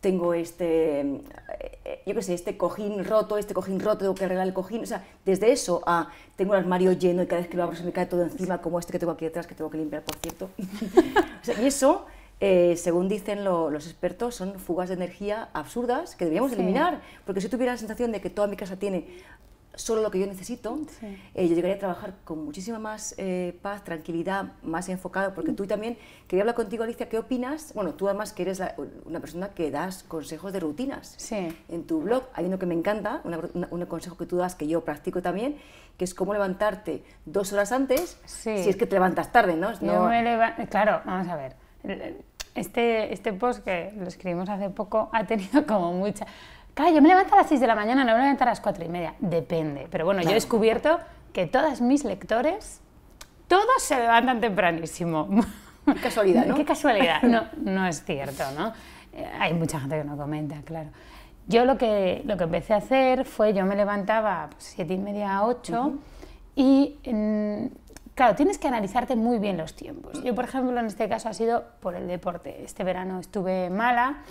tengo 0.00 0.34
este, 0.34 1.00
eh, 1.00 2.02
yo 2.06 2.14
qué 2.14 2.22
sé, 2.22 2.34
este 2.34 2.56
cojín 2.56 3.04
roto, 3.04 3.38
este 3.38 3.54
cojín 3.54 3.80
roto, 3.80 3.98
tengo 3.98 4.14
que 4.14 4.24
arreglar 4.24 4.46
el 4.46 4.52
cojín, 4.52 4.82
o 4.82 4.86
sea, 4.86 5.04
desde 5.24 5.50
eso 5.50 5.82
a 5.86 6.10
tengo 6.36 6.54
el 6.54 6.60
armario 6.60 6.92
lleno 6.92 7.22
y 7.22 7.26
cada 7.26 7.40
vez 7.40 7.50
que 7.50 7.56
lo 7.56 7.62
abro 7.62 7.76
se 7.76 7.84
me 7.84 7.92
cae 7.92 8.06
todo 8.06 8.22
encima, 8.22 8.60
como 8.60 8.78
este 8.78 8.92
que 8.92 8.98
tengo 8.98 9.12
aquí 9.12 9.24
detrás, 9.24 9.46
que 9.46 9.54
tengo 9.54 9.70
que 9.70 9.78
limpiar, 9.78 10.02
por 10.02 10.16
cierto. 10.16 10.50
o 11.42 11.44
sea, 11.44 11.60
y 11.60 11.66
eso 11.66 12.06
eh, 12.38 12.76
según 12.76 13.08
dicen 13.08 13.44
los 13.44 13.86
expertos, 13.86 14.34
son 14.34 14.58
fugas 14.58 14.88
de 14.88 14.94
energía 14.94 15.48
absurdas 15.54 16.16
que 16.16 16.26
deberíamos 16.26 16.52
eliminar, 16.52 17.00
porque 17.24 17.40
si 17.40 17.48
tuviera 17.48 17.72
la 17.72 17.78
sensación 17.78 18.12
de 18.12 18.20
que 18.20 18.28
toda 18.28 18.46
mi 18.46 18.56
casa 18.56 18.78
tiene 18.78 19.06
solo 19.74 20.02
lo 20.02 20.10
que 20.10 20.18
yo 20.18 20.26
necesito, 20.26 20.78
eh, 21.02 21.48
yo 21.48 21.54
llegaría 21.54 21.76
a 21.76 21.78
trabajar 21.78 22.14
con 22.24 22.44
muchísima 22.44 22.78
más 22.78 23.14
eh, 23.18 23.58
paz, 23.62 23.84
tranquilidad, 23.84 24.52
más 24.62 24.88
enfocado, 24.88 25.34
porque 25.34 25.52
tú 25.52 25.66
también, 25.66 25.98
quería 26.26 26.42
hablar 26.42 26.54
contigo 26.54 26.82
Alicia, 26.82 27.08
¿qué 27.08 27.18
opinas? 27.18 27.72
Bueno, 27.74 27.94
tú 27.94 28.08
además 28.08 28.32
que 28.32 28.42
eres 28.42 28.62
una 29.04 29.20
persona 29.20 29.50
que 29.50 29.70
das 29.70 30.02
consejos 30.02 30.52
de 30.52 30.60
rutinas 30.60 31.16
en 31.68 31.84
tu 31.84 32.00
blog, 32.00 32.24
hay 32.32 32.46
uno 32.46 32.58
que 32.58 32.66
me 32.66 32.74
encanta, 32.74 33.22
un 33.24 33.84
consejo 33.86 34.16
que 34.16 34.26
tú 34.26 34.36
das 34.36 34.54
que 34.54 34.66
yo 34.66 34.82
practico 34.84 35.20
también, 35.20 35.56
que 35.98 36.04
es 36.04 36.14
cómo 36.14 36.32
levantarte 36.32 37.02
dos 37.26 37.52
horas 37.52 37.72
antes, 37.72 38.18
si 38.24 38.50
es 38.50 38.76
que 38.76 38.86
te 38.86 38.96
levantas 38.96 39.30
tarde, 39.30 39.56
¿no? 39.56 39.72
claro, 40.68 41.02
vamos 41.04 41.28
a 41.28 41.36
ver 41.36 41.65
este, 42.54 43.12
este 43.12 43.32
post 43.32 43.62
que 43.62 43.92
lo 43.96 44.08
escribimos 44.08 44.48
hace 44.48 44.70
poco 44.70 45.10
ha 45.12 45.24
tenido 45.24 45.66
como 45.66 45.92
mucha... 45.92 46.26
Claro, 46.74 46.94
yo 46.94 47.00
me 47.00 47.08
levanto 47.08 47.34
a 47.34 47.38
las 47.38 47.48
6 47.48 47.60
de 47.60 47.66
la 47.66 47.74
mañana, 47.74 48.04
no 48.04 48.12
me 48.12 48.18
levanto 48.18 48.44
a 48.44 48.48
las 48.48 48.60
4 48.60 48.84
y 48.84 48.88
media, 48.88 49.14
depende. 49.18 49.86
Pero 49.90 50.04
bueno, 50.04 50.20
yo 50.22 50.30
he 50.30 50.34
descubierto 50.34 50.98
que 51.32 51.46
todos 51.46 51.80
mis 51.80 52.04
lectores, 52.04 52.82
todos 53.48 53.82
se 53.82 53.96
levantan 53.96 54.40
tempranísimo. 54.40 55.28
Qué 55.86 56.00
casualidad, 56.00 56.44
¿no? 56.46 56.54
Qué 56.54 56.64
casualidad. 56.64 57.22
No, 57.22 57.44
no 57.56 57.86
es 57.86 58.04
cierto, 58.04 58.44
¿no? 58.58 58.72
Eh, 59.12 59.26
hay 59.38 59.54
mucha 59.54 59.80
gente 59.80 59.96
que 59.96 60.04
no 60.04 60.16
comenta, 60.18 60.60
claro. 60.62 60.90
Yo 61.46 61.64
lo 61.64 61.78
que, 61.78 62.22
lo 62.26 62.36
que 62.36 62.44
empecé 62.44 62.74
a 62.74 62.78
hacer 62.78 63.24
fue, 63.24 63.54
yo 63.54 63.64
me 63.64 63.76
levantaba 63.76 64.44
a 64.44 64.50
pues, 64.50 64.64
7 64.76 64.92
y 64.92 64.98
media, 64.98 65.44
8 65.44 65.94
y... 66.56 66.98
Claro, 68.16 68.34
tienes 68.34 68.56
que 68.56 68.66
analizarte 68.66 69.14
muy 69.14 69.38
bien 69.38 69.58
los 69.58 69.74
tiempos. 69.74 70.24
Yo, 70.24 70.34
por 70.34 70.46
ejemplo, 70.46 70.80
en 70.80 70.86
este 70.86 71.06
caso 71.06 71.28
ha 71.28 71.34
sido 71.34 71.64
por 71.80 71.94
el 71.94 72.08
deporte. 72.08 72.64
Este 72.64 72.82
verano 72.82 73.20
estuve 73.20 73.68
mala 73.68 74.22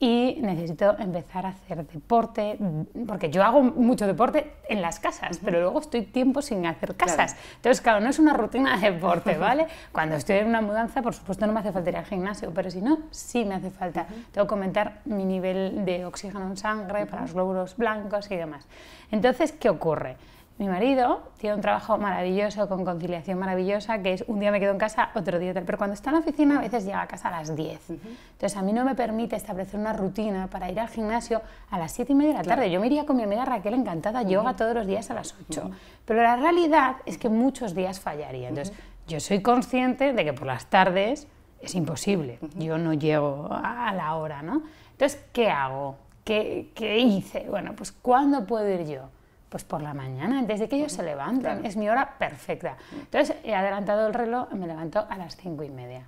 y 0.00 0.38
necesito 0.42 0.98
empezar 0.98 1.46
a 1.46 1.50
hacer 1.50 1.86
deporte, 1.86 2.58
porque 3.06 3.30
yo 3.30 3.44
hago 3.44 3.62
mucho 3.62 4.08
deporte 4.08 4.54
en 4.68 4.82
las 4.82 4.98
casas, 4.98 5.38
pero 5.44 5.60
luego 5.60 5.78
estoy 5.78 6.02
tiempo 6.02 6.42
sin 6.42 6.66
hacer 6.66 6.96
casas. 6.96 7.36
Entonces, 7.54 7.80
claro, 7.80 8.00
no 8.00 8.10
es 8.10 8.18
una 8.18 8.32
rutina 8.32 8.76
de 8.76 8.90
deporte, 8.90 9.36
¿vale? 9.38 9.68
Cuando 9.92 10.16
estoy 10.16 10.38
en 10.38 10.48
una 10.48 10.60
mudanza, 10.60 11.00
por 11.00 11.14
supuesto, 11.14 11.46
no 11.46 11.52
me 11.52 11.60
hace 11.60 11.70
falta 11.70 11.90
ir 11.90 11.96
al 11.96 12.06
gimnasio, 12.06 12.52
pero 12.52 12.72
si 12.72 12.82
no, 12.82 12.98
sí 13.12 13.44
me 13.44 13.54
hace 13.54 13.70
falta. 13.70 14.08
Tengo 14.32 14.48
que 14.48 14.54
aumentar 14.54 15.00
mi 15.04 15.24
nivel 15.24 15.84
de 15.84 16.04
oxígeno 16.04 16.44
en 16.44 16.56
sangre 16.56 17.06
para 17.06 17.22
los 17.22 17.34
glóbulos 17.34 17.76
blancos 17.76 18.32
y 18.32 18.36
demás. 18.36 18.66
Entonces, 19.12 19.52
¿qué 19.52 19.68
ocurre? 19.68 20.16
Mi 20.58 20.66
marido 20.66 21.22
tiene 21.38 21.54
un 21.54 21.62
trabajo 21.62 21.98
maravilloso, 21.98 22.68
con 22.68 22.84
conciliación 22.84 23.38
maravillosa, 23.38 24.02
que 24.02 24.14
es 24.14 24.24
un 24.26 24.40
día 24.40 24.50
me 24.50 24.58
quedo 24.58 24.72
en 24.72 24.78
casa, 24.78 25.10
otro 25.14 25.38
día 25.38 25.54
tal. 25.54 25.62
Pero 25.62 25.78
cuando 25.78 25.94
está 25.94 26.10
en 26.10 26.14
la 26.14 26.20
oficina, 26.20 26.58
a 26.58 26.60
veces 26.60 26.84
llega 26.84 27.00
a 27.00 27.06
casa 27.06 27.28
a 27.28 27.30
las 27.30 27.54
10. 27.54 27.90
Entonces, 27.90 28.56
a 28.56 28.62
mí 28.62 28.72
no 28.72 28.84
me 28.84 28.96
permite 28.96 29.36
establecer 29.36 29.78
una 29.78 29.92
rutina 29.92 30.48
para 30.48 30.68
ir 30.68 30.80
al 30.80 30.88
gimnasio 30.88 31.42
a 31.70 31.78
las 31.78 31.92
7 31.92 32.10
y 32.10 32.14
media 32.16 32.32
de 32.32 32.38
la 32.38 32.44
tarde. 32.44 32.72
Yo 32.72 32.80
me 32.80 32.86
iría 32.86 33.06
con 33.06 33.16
mi 33.16 33.22
amiga 33.22 33.44
Raquel 33.44 33.74
encantada, 33.74 34.22
yoga 34.22 34.56
todos 34.56 34.74
los 34.74 34.88
días 34.88 35.08
a 35.12 35.14
las 35.14 35.36
8. 35.48 35.70
Pero 36.04 36.22
la 36.22 36.34
realidad 36.34 36.96
es 37.06 37.18
que 37.18 37.28
muchos 37.28 37.76
días 37.76 38.00
fallaría. 38.00 38.48
Entonces, 38.48 38.76
yo 39.06 39.20
soy 39.20 39.42
consciente 39.42 40.12
de 40.12 40.24
que 40.24 40.32
por 40.32 40.48
las 40.48 40.66
tardes 40.66 41.28
es 41.60 41.74
imposible. 41.76 42.40
Yo 42.56 42.78
no 42.78 42.94
llego 42.94 43.48
a 43.52 43.92
la 43.92 44.16
hora, 44.16 44.42
¿no? 44.42 44.62
Entonces, 44.90 45.24
¿qué 45.32 45.50
hago? 45.50 45.96
¿Qué, 46.24 46.72
¿Qué 46.74 46.98
hice? 46.98 47.46
Bueno, 47.48 47.74
pues 47.76 47.92
¿cuándo 47.92 48.44
puedo 48.44 48.68
ir 48.68 48.86
yo? 48.86 49.08
Pues 49.48 49.64
por 49.64 49.80
la 49.80 49.94
mañana, 49.94 50.42
desde 50.42 50.68
que 50.68 50.76
ellos 50.76 50.92
se 50.92 51.02
levanten, 51.02 51.64
es 51.64 51.76
mi 51.76 51.88
hora 51.88 52.16
perfecta. 52.18 52.76
Entonces 52.92 53.34
he 53.44 53.54
adelantado 53.54 54.06
el 54.06 54.12
reloj, 54.12 54.52
me 54.52 54.66
levanto 54.66 55.06
a 55.08 55.16
las 55.16 55.36
cinco 55.36 55.62
y 55.62 55.70
media. 55.70 56.02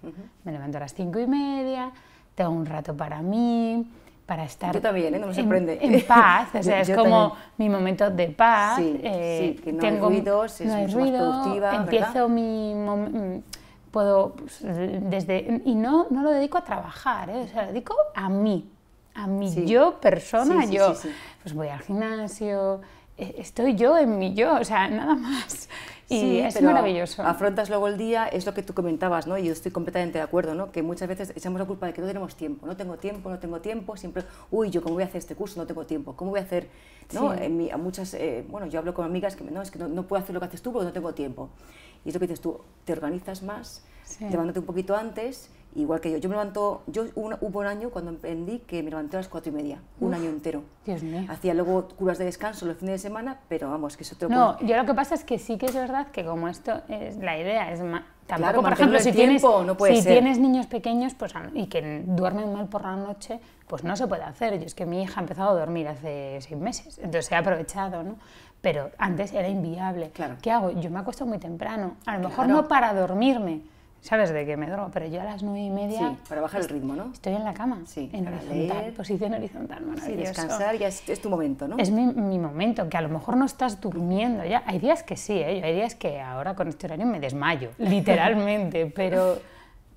Me 0.44 0.52
levanto 0.52 0.76
a 0.76 0.80
las 0.80 0.92
cinco 0.92 1.18
y 1.18 1.26
media, 1.26 1.90
tengo 2.34 2.50
un 2.50 2.66
rato 2.66 2.94
para 2.94 3.22
mí, 3.22 3.90
para 4.26 4.44
estar 4.44 4.74
Yo 4.74 4.80
también, 4.82 5.14
¿eh? 5.14 5.18
no 5.18 5.28
me 5.28 5.34
sorprende. 5.34 5.78
En, 5.80 6.06
paz, 6.06 6.50
o 6.54 6.62
sea, 6.62 6.80
es 6.82 6.90
como 6.90 7.34
mi 7.56 7.68
momento 7.70 8.10
de 8.10 8.28
paz. 8.28 8.76
Sí, 8.76 9.00
eh, 9.02 9.54
sí, 9.56 9.62
que 9.62 9.72
no 9.72 9.80
tengo, 9.80 10.06
hay 10.08 10.16
ruidos, 10.16 10.60
es 10.60 10.66
no 10.68 10.74
hay 10.74 10.82
mucho 10.86 10.98
más 10.98 11.08
ruido, 11.08 11.30
productiva, 11.32 11.74
empiezo 11.76 12.12
¿verdad? 12.12 12.28
mi 12.28 12.74
mom- 12.74 13.42
puedo 13.90 14.34
pues, 14.36 14.60
desde 14.62 15.62
y 15.64 15.74
no 15.74 16.06
no 16.10 16.22
lo 16.22 16.30
dedico 16.30 16.58
a 16.58 16.62
trabajar, 16.64 17.28
¿eh? 17.30 17.42
o 17.44 17.48
sea, 17.48 17.62
lo 17.62 17.68
dedico 17.72 17.96
a 18.14 18.28
mí, 18.28 18.70
a 19.14 19.26
mí 19.26 19.50
Sí. 19.50 19.66
yo 19.66 19.98
persona, 19.98 20.64
yo 20.66 20.92
pues 21.42 21.54
voy 21.54 21.68
al 21.68 21.80
gimnasio, 21.80 22.80
estoy 23.38 23.74
yo 23.74 23.96
en 23.98 24.18
mi 24.18 24.34
yo, 24.34 24.54
o 24.60 24.64
sea, 24.64 24.88
nada 24.88 25.14
más. 25.14 25.68
Y 26.08 26.18
Sí, 26.20 26.38
es 26.40 26.54
pero 26.54 26.66
maravilloso. 26.66 27.22
Afrontas 27.22 27.68
luego 27.68 27.86
el 27.86 27.96
día, 27.96 28.26
es 28.26 28.44
lo 28.44 28.52
que 28.52 28.64
tú 28.64 28.74
comentabas, 28.74 29.28
¿no? 29.28 29.38
Y 29.38 29.44
yo 29.44 29.52
estoy 29.52 29.70
completamente 29.70 30.18
de 30.18 30.24
acuerdo, 30.24 30.54
¿no? 30.56 30.72
Que 30.72 30.82
muchas 30.82 31.06
veces 31.08 31.32
echamos 31.36 31.60
la 31.60 31.66
culpa 31.66 31.86
de 31.86 31.92
que 31.92 32.00
no 32.00 32.08
tenemos 32.08 32.34
tiempo, 32.34 32.66
no 32.66 32.76
tengo 32.76 32.96
tiempo, 32.96 33.30
no 33.30 33.38
tengo 33.38 33.60
tiempo, 33.60 33.96
siempre, 33.96 34.24
uy, 34.50 34.70
yo 34.70 34.82
cómo 34.82 34.94
voy 34.94 35.04
a 35.04 35.06
hacer 35.06 35.18
este 35.18 35.36
curso, 35.36 35.60
no 35.60 35.66
tengo 35.68 35.86
tiempo, 35.86 36.16
cómo 36.16 36.32
voy 36.32 36.40
a 36.40 36.42
hacer, 36.42 36.68
¿no? 37.12 37.32
Sí. 37.32 37.44
En 37.44 37.56
mi- 37.56 37.70
a 37.70 37.76
muchas, 37.76 38.12
eh, 38.14 38.44
bueno, 38.48 38.66
yo 38.66 38.80
hablo 38.80 38.92
con 38.92 39.04
amigas 39.04 39.36
que 39.36 39.44
no, 39.44 39.62
es 39.62 39.70
que 39.70 39.78
no, 39.78 39.86
no 39.86 40.02
puedo 40.08 40.20
hacer 40.20 40.34
lo 40.34 40.40
que 40.40 40.46
haces 40.46 40.62
tú 40.62 40.72
porque 40.72 40.86
no 40.86 40.92
tengo 40.92 41.14
tiempo. 41.14 41.48
Y 42.04 42.08
es 42.08 42.14
lo 42.14 42.18
que 42.18 42.26
dices 42.26 42.40
tú, 42.40 42.58
te 42.84 42.92
organizas 42.92 43.44
más, 43.44 43.84
Sí. 44.02 44.24
levántate 44.28 44.58
un 44.58 44.66
poquito 44.66 44.96
antes, 44.96 45.48
igual 45.76 46.00
que 46.00 46.10
yo. 46.10 46.18
Yo 46.18 46.28
me 46.28 46.34
levanto, 46.34 46.82
yo 46.86 47.04
un- 47.14 47.36
hubo 47.40 47.60
un 47.60 47.66
año 47.66 47.90
cuando 47.90 48.10
emprendí 48.10 48.58
que 48.60 48.82
me 48.82 48.90
levanté 48.90 49.16
a 49.16 49.20
las 49.20 49.28
cuatro 49.28 49.52
y 49.52 49.54
media, 49.54 49.78
un 50.00 50.12
año 50.14 50.28
entero. 50.28 50.62
Dios 50.84 51.02
mío. 51.02 51.24
Hacía 51.28 51.54
luego 51.54 51.88
curas 51.96 52.18
de 52.18 52.24
descanso 52.24 52.66
los 52.66 52.76
fines 52.76 52.94
de 52.94 52.98
semana, 52.98 53.38
pero 53.48 53.70
vamos, 53.70 53.96
que 53.96 54.02
eso 54.02 54.16
te 54.16 54.28
lo 54.28 54.34
No, 54.34 54.56
puedo- 54.56 54.68
yo 54.68 54.76
lo 54.76 54.84
que 54.86 54.94
pasa 54.94 55.14
es 55.14 55.24
que 55.24 55.38
sí 55.38 55.58
que 55.58 55.66
es 55.66 55.74
verdad 55.74 56.08
que 56.08 56.24
como 56.24 56.48
esto 56.48 56.80
es 56.88 57.16
la 57.18 57.38
idea 57.38 57.72
es 57.72 57.80
ma- 57.80 58.04
tampoco 58.26 58.50
Claro, 58.52 58.62
por 58.62 58.72
ejemplo 58.72 58.98
si 59.00 59.10
tienes 59.12 59.42
no 59.42 59.76
puede 59.76 59.96
si 59.96 60.02
ser. 60.02 60.12
tienes 60.12 60.38
niños 60.38 60.66
pequeños 60.66 61.14
pues 61.14 61.32
y 61.52 61.66
que 61.66 62.02
duermen 62.06 62.52
mal 62.52 62.68
por 62.68 62.82
la 62.82 62.94
noche 62.94 63.40
pues 63.66 63.82
no 63.82 63.96
se 63.96 64.06
puede 64.06 64.22
hacer 64.22 64.56
yo 64.60 64.66
es 64.66 64.74
que 64.76 64.86
mi 64.86 65.02
hija 65.02 65.18
ha 65.18 65.22
empezado 65.22 65.50
a 65.50 65.54
dormir 65.58 65.88
hace 65.88 66.38
seis 66.40 66.56
meses 66.60 66.98
entonces 66.98 67.30
he 67.32 67.34
aprovechado 67.34 68.04
no 68.04 68.14
pero 68.60 68.90
antes 68.98 69.32
era 69.32 69.48
inviable 69.48 70.10
Claro. 70.10 70.36
qué 70.40 70.52
hago 70.52 70.70
yo 70.70 70.90
me 70.90 71.00
acuesto 71.00 71.26
muy 71.26 71.38
temprano 71.38 71.96
a 72.06 72.12
lo 72.18 72.28
mejor 72.28 72.44
Claro. 72.44 72.62
no 72.62 72.68
para 72.68 72.94
dormirme 72.94 73.62
sabes 74.02 74.32
de 74.32 74.46
que 74.46 74.56
me 74.56 74.66
duermo 74.66 74.90
pero 74.92 75.06
yo 75.06 75.20
a 75.20 75.24
las 75.24 75.42
nueve 75.42 75.60
y 75.60 75.70
media 75.70 75.98
Sí, 75.98 76.16
para 76.28 76.40
bajar 76.40 76.60
el 76.62 76.68
ritmo, 76.68 76.94
¿no? 76.94 77.10
estoy 77.12 77.34
en 77.34 77.44
la 77.44 77.52
cama 77.54 77.82
Sí, 77.86 78.08
en 78.12 78.26
horizontal 78.28 78.78
leer. 78.78 78.94
posición 78.94 79.34
horizontal 79.34 79.84
Sí, 80.04 80.12
descansar 80.16 80.76
ya 80.78 80.88
es, 80.88 81.08
es 81.08 81.20
tu 81.20 81.28
momento, 81.30 81.68
¿no? 81.68 81.76
es 81.78 81.90
mi, 81.90 82.06
mi 82.06 82.38
momento, 82.38 82.88
que 82.88 82.96
a 82.96 83.02
lo 83.02 83.08
mejor 83.10 83.36
no 83.36 83.44
estás 83.44 83.80
durmiendo 83.80 84.44
ya. 84.44 84.62
Hay 84.66 84.78
días 84.78 85.02
que 85.02 85.16
sí, 85.16 85.34
¿eh? 85.34 85.60
hay 85.62 85.74
días 85.74 85.94
que 85.94 86.20
ahora 86.20 86.54
con 86.54 86.68
este 86.68 86.86
horario 86.86 87.06
me 87.06 87.20
desmayo, 87.20 87.70
literalmente, 87.78 88.86
pero, 88.86 89.38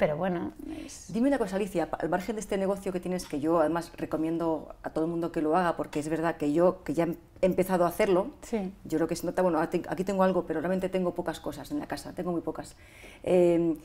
pero 0.04 0.18
bueno, 0.18 0.52
es- 0.86 1.14
Dime 1.14 1.30
una 1.30 1.38
cosa, 1.38 1.56
Alicia, 1.56 1.88
al 1.98 2.10
margen 2.10 2.36
de 2.36 2.42
este 2.42 2.58
negocio 2.58 2.92
que 2.92 3.00
tienes, 3.00 3.26
que 3.26 3.40
yo 3.40 3.62
además 3.62 3.90
recomiendo 3.96 4.76
a 4.84 4.90
todo 4.90 5.06
el 5.06 5.10
mundo 5.12 5.32
que 5.32 5.42
lo 5.42 5.56
haga, 5.56 5.78
porque 5.78 6.00
es 6.02 6.10
verdad 6.10 6.36
que 6.36 6.52
yo, 6.52 6.84
que 6.84 6.94
ya 6.94 7.06
he 7.42 7.46
empezado 7.46 7.86
a 7.86 7.88
hacerlo, 7.88 8.28
Sí. 8.42 8.74
yo 8.84 8.98
creo 8.98 9.08
que 9.08 9.16
se 9.16 9.26
nota, 9.26 9.42
bueno, 9.42 9.62
aquí 9.62 10.04
tengo 10.04 10.24
algo, 10.24 10.44
pero 10.46 10.60
realmente 10.60 10.90
tengo 10.90 11.14
pocas 11.16 11.40
cosas 11.40 11.72
en 11.72 11.80
la 11.80 11.88
casa, 11.88 12.12
tengo 12.14 12.34
muy 12.34 12.42
pocas. 12.42 12.76
Eh, 13.24 13.78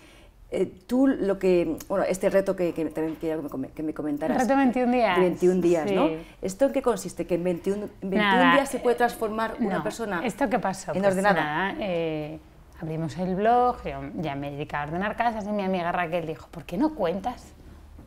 eh, 0.50 0.66
tú 0.88 1.06
lo 1.06 1.38
que, 1.38 1.76
bueno, 1.88 2.04
este 2.04 2.30
reto 2.30 2.56
que, 2.56 2.72
que 2.72 2.86
también 2.86 3.14
quería 3.16 3.38
que 3.76 3.82
me, 3.84 3.94
comentaras. 3.94 4.38
Reto 4.42 4.56
21 4.56 4.90
días. 4.90 5.16
de 5.18 5.22
21 5.22 5.60
días, 5.60 5.92
¿no? 5.92 6.08
Sí. 6.08 6.16
¿Esto 6.42 6.64
en 6.64 6.72
qué 6.72 6.82
consiste? 6.82 7.26
¿Que 7.28 7.34
en 7.36 7.44
21, 7.44 7.84
en 7.84 8.10
21 8.10 8.22
Nada, 8.24 8.54
días 8.54 8.68
se 8.70 8.80
puede 8.80 8.96
transformar 8.96 9.54
una 9.60 9.76
no. 9.76 9.82
persona 9.84 10.22
¿Esto 10.24 10.48
qué 10.50 10.58
pasó? 10.58 10.92
en 10.94 11.02
Pues 11.02 11.12
ordenada? 11.12 11.34
nada, 11.72 11.76
eh, 11.80 12.40
abrimos 12.80 13.16
el 13.18 13.34
blog, 13.34 13.82
yo 13.84 14.00
ya 14.16 14.34
me 14.34 14.50
dedicaba 14.50 14.84
a 14.84 14.86
ordenar 14.86 15.16
casas 15.16 15.44
y 15.46 15.50
mi 15.50 15.62
amiga 15.64 15.90
Raquel 15.92 16.26
dijo, 16.26 16.48
¿por 16.50 16.64
qué 16.64 16.76
no 16.76 16.94
cuentas 16.94 17.52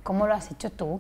cómo 0.03 0.27
lo 0.27 0.34
has 0.34 0.49
hecho 0.51 0.71
tú? 0.71 0.99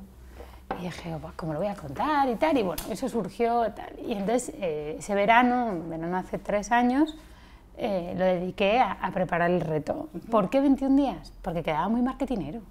Y 0.79 0.83
dije, 0.83 1.15
"Buah, 1.15 1.33
¿cómo 1.35 1.53
lo 1.53 1.59
voy 1.59 1.67
a 1.67 1.75
contar? 1.75 2.29
Y 2.29 2.35
tal, 2.35 2.57
y 2.57 2.63
bueno, 2.63 2.81
eso 2.89 3.09
surgió. 3.09 3.65
Y 4.05 4.13
entonces 4.13 4.53
eh, 4.57 4.95
ese 4.99 5.13
verano, 5.15 5.77
verano 5.87 6.17
hace 6.17 6.37
tres 6.37 6.71
años, 6.71 7.17
eh, 7.83 8.13
lo 8.15 8.23
dediqué 8.25 8.79
a, 8.79 8.91
a 8.91 9.11
preparar 9.11 9.49
el 9.49 9.59
reto. 9.59 10.07
¿Por 10.29 10.49
qué 10.49 10.61
21 10.61 10.95
días? 10.95 11.33
Porque 11.41 11.63
quedaba 11.63 11.89
muy 11.89 12.01
marketinero. 12.01 12.61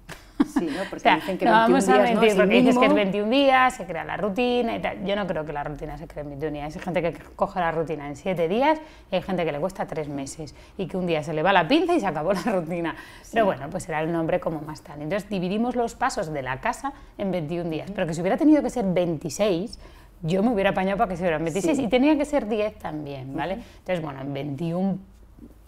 Sí, 0.45 0.65
¿no? 0.65 0.83
Porque 0.89 0.95
O 0.95 0.99
sea, 0.99 1.15
dicen 1.15 1.37
que 1.37 1.45
no 1.45 1.51
21 1.51 1.67
vamos 1.67 1.89
a 1.89 1.93
días, 1.93 1.97
¿no? 1.97 2.21
mentir, 2.21 2.29
el 2.29 2.35
porque 2.37 2.55
dices 2.55 2.77
que 2.77 2.85
es 2.85 2.93
mínimo. 2.93 3.11
21 3.11 3.29
días, 3.29 3.75
se 3.75 3.85
crea 3.85 4.03
la 4.05 4.17
rutina 4.17 4.75
y 4.77 4.81
tal. 4.81 5.05
Yo 5.05 5.15
no 5.15 5.27
creo 5.27 5.45
que 5.45 5.53
la 5.53 5.63
rutina 5.63 5.97
se 5.97 6.07
cree 6.07 6.23
en 6.23 6.29
21 6.29 6.53
días. 6.53 6.75
Hay 6.75 6.81
gente 6.81 7.01
que 7.01 7.13
coge 7.35 7.59
la 7.59 7.71
rutina 7.71 8.07
en 8.07 8.15
7 8.15 8.47
días 8.47 8.79
y 9.11 9.15
hay 9.15 9.21
gente 9.21 9.45
que 9.45 9.51
le 9.51 9.59
cuesta 9.59 9.85
3 9.85 10.07
meses 10.07 10.55
y 10.77 10.87
que 10.87 10.97
un 10.97 11.07
día 11.07 11.23
se 11.23 11.33
le 11.33 11.43
va 11.43 11.51
la 11.51 11.67
pinza 11.67 11.93
y 11.93 11.99
se 11.99 12.07
acabó 12.07 12.31
la 12.33 12.43
rutina. 12.43 12.95
Pero 13.31 13.45
bueno, 13.45 13.69
pues 13.69 13.87
era 13.89 14.01
el 14.01 14.11
nombre 14.11 14.39
como 14.39 14.61
más 14.61 14.81
tal. 14.81 15.01
Entonces 15.01 15.29
dividimos 15.29 15.75
los 15.75 15.95
pasos 15.95 16.31
de 16.31 16.41
la 16.41 16.59
casa 16.61 16.93
en 17.17 17.31
21 17.31 17.69
días. 17.69 17.91
Pero 17.93 18.07
que 18.07 18.13
si 18.13 18.21
hubiera 18.21 18.37
tenido 18.37 18.63
que 18.63 18.69
ser 18.69 18.85
26, 18.85 19.77
yo 20.23 20.43
me 20.43 20.49
hubiera 20.51 20.71
apañado 20.71 20.97
para 20.97 21.09
que 21.09 21.17
se 21.17 21.23
hubieran 21.23 21.43
26 21.43 21.77
Sí. 21.77 21.83
y 21.83 21.87
tenía 21.89 22.17
que 22.17 22.25
ser 22.25 22.47
10 22.47 22.77
también, 22.79 23.35
¿vale? 23.35 23.53
Entonces, 23.79 24.01
bueno, 24.03 24.21
en 24.21 24.33
21 24.33 24.97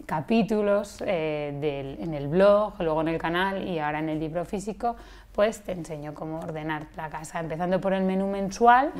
capítulos 0.06 1.02
eh, 1.06 1.56
del- 1.60 1.96
en 2.00 2.14
el 2.14 2.28
blog, 2.28 2.74
luego 2.80 3.00
en 3.00 3.08
el 3.08 3.18
canal 3.18 3.66
y 3.66 3.78
ahora 3.78 4.00
en 4.00 4.08
el 4.10 4.20
libro 4.20 4.44
físico, 4.44 4.96
pues 5.32 5.62
te 5.62 5.72
enseño 5.72 6.14
cómo 6.14 6.38
ordenar 6.38 6.86
la 6.96 7.08
casa, 7.08 7.40
empezando 7.40 7.80
por 7.80 7.92
el 7.94 8.04
menú 8.04 8.28
mensual, 8.28 8.92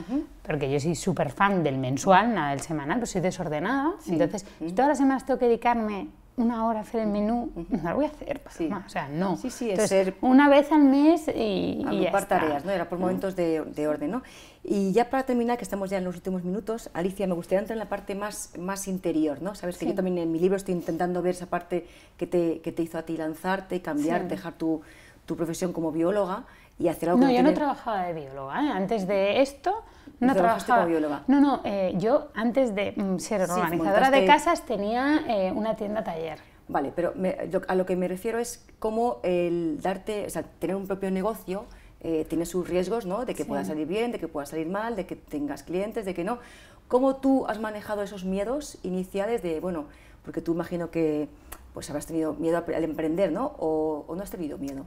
porque 0.42 0.70
yo 0.70 0.80
soy 0.80 0.94
súper 0.94 1.30
fan 1.30 1.62
del 1.62 1.78
mensual, 1.78 2.34
nada 2.34 2.50
del 2.50 2.60
semanal, 2.60 2.98
pues 2.98 3.10
soy 3.10 3.20
desordenada, 3.20 3.92
entonces 4.08 4.44
todas 4.74 4.88
las 4.88 4.98
semanas 4.98 5.24
tengo 5.26 5.38
que 5.38 5.46
dedicarme 5.46 6.08
una 6.36 6.66
hora 6.66 6.80
hacer 6.80 7.02
el 7.02 7.06
menú, 7.08 7.50
no 7.70 7.90
lo 7.90 7.96
voy 7.96 8.04
a 8.06 8.08
hacer, 8.08 8.40
Sí. 8.50 8.68
O 8.72 8.88
sea, 8.88 9.08
no. 9.08 9.36
Sí, 9.36 9.50
sí, 9.50 9.66
es 9.66 9.72
Entonces, 9.72 10.04
ser- 10.06 10.14
una 10.20 10.48
vez 10.48 10.70
al 10.72 10.82
mes 10.84 11.28
y, 11.28 11.84
y 11.90 12.00
ya 12.02 12.10
está. 12.10 12.26
tareas, 12.40 12.64
¿no? 12.64 12.70
Era 12.72 12.88
por 12.88 12.98
momentos 12.98 13.36
de, 13.36 13.62
de 13.62 13.86
orden, 13.88 14.10
¿no? 14.10 14.22
Y 14.62 14.92
ya 14.92 15.10
para 15.10 15.24
terminar, 15.24 15.58
que 15.58 15.64
estamos 15.64 15.90
ya 15.90 15.98
en 15.98 16.04
los 16.04 16.14
últimos 16.16 16.42
minutos, 16.42 16.90
Alicia, 16.94 17.26
me 17.26 17.34
gustaría 17.34 17.60
entrar 17.60 17.74
en 17.76 17.80
la 17.80 17.88
parte 17.88 18.14
más, 18.14 18.50
más 18.58 18.88
interior, 18.88 19.42
¿no? 19.42 19.54
Sabes 19.54 19.76
que 19.78 19.86
yo 19.86 19.94
también 19.94 20.18
en 20.18 20.32
mi 20.32 20.38
libro 20.40 20.56
estoy 20.56 20.74
intentando 20.74 21.20
ver 21.22 21.34
esa 21.34 21.46
parte 21.46 21.86
que 22.16 22.26
te, 22.26 22.60
que 22.60 22.72
te 22.72 22.82
hizo 22.82 22.98
a 22.98 23.02
ti 23.02 23.16
lanzarte, 23.16 23.80
cambiar, 23.82 24.26
dejar 24.26 24.54
tu, 24.54 24.80
tu 25.26 25.36
profesión 25.36 25.72
como 25.72 25.92
bióloga 25.92 26.44
y 26.78 26.88
hacer 26.88 27.10
algo 27.10 27.20
No, 27.22 27.28
que 27.28 27.34
yo 27.34 27.42
no 27.42 27.52
trabajaba 27.54 28.02
de 28.04 28.12
bióloga. 28.14 28.62
¿eh? 28.64 28.70
Antes 28.72 29.06
de 29.06 29.40
esto, 29.40 29.82
no 30.20 30.32
trabajaste 30.32 30.66
trabajaba. 30.66 30.76
como 30.82 30.88
bióloga? 30.90 31.22
No, 31.28 31.40
no, 31.40 31.60
eh, 31.64 31.94
yo 31.96 32.28
antes 32.34 32.74
de 32.74 32.92
mm, 32.96 33.18
ser 33.18 33.46
Sí, 33.46 33.52
organizadora 33.52 34.06
montaste- 34.08 34.20
de 34.20 34.26
casas 34.26 34.66
tenía 34.66 35.20
eh, 35.28 35.52
una 35.52 35.76
tienda 35.76 36.02
taller. 36.02 36.38
Vale, 36.66 36.92
pero 36.96 37.12
me- 37.14 37.36
lo- 37.52 37.60
a 37.68 37.74
lo 37.74 37.84
que 37.86 37.94
me 37.94 38.08
refiero 38.08 38.38
es 38.38 38.66
cómo 38.78 39.18
el 39.22 39.80
darte, 39.82 40.26
o 40.26 40.30
sea, 40.30 40.42
tener 40.42 40.74
un 40.76 40.86
propio 40.86 41.10
negocio 41.10 41.66
eh, 42.00 42.26
tiene 42.28 42.44
sus 42.44 42.68
riesgos, 42.68 43.06
¿no? 43.06 43.24
De 43.24 43.34
que 43.34 43.44
Sí. 43.44 43.48
pueda 43.48 43.64
salir 43.64 43.86
bien, 43.86 44.12
de 44.12 44.18
que 44.18 44.28
pueda 44.28 44.44
salir 44.44 44.66
mal, 44.68 44.94
de 44.94 45.06
que 45.06 45.16
tengas 45.16 45.62
clientes, 45.62 46.04
de 46.04 46.12
que 46.12 46.22
no. 46.24 46.38
¿Cómo 46.86 47.16
tú 47.16 47.46
has 47.48 47.58
manejado 47.60 48.02
esos 48.02 48.24
miedos 48.26 48.78
iniciales 48.82 49.42
de, 49.42 49.58
bueno, 49.60 49.86
porque 50.22 50.42
tú 50.42 50.52
imagino 50.52 50.90
que 50.90 51.28
pues 51.72 51.88
habrás 51.88 52.04
tenido 52.06 52.34
miedo 52.34 52.58
al 52.58 52.74
al 52.74 52.84
emprender, 52.84 53.32
¿no? 53.32 53.54
O, 53.58 54.04
o 54.06 54.14
no 54.16 54.22
has 54.22 54.30
tenido 54.30 54.58
miedo. 54.58 54.84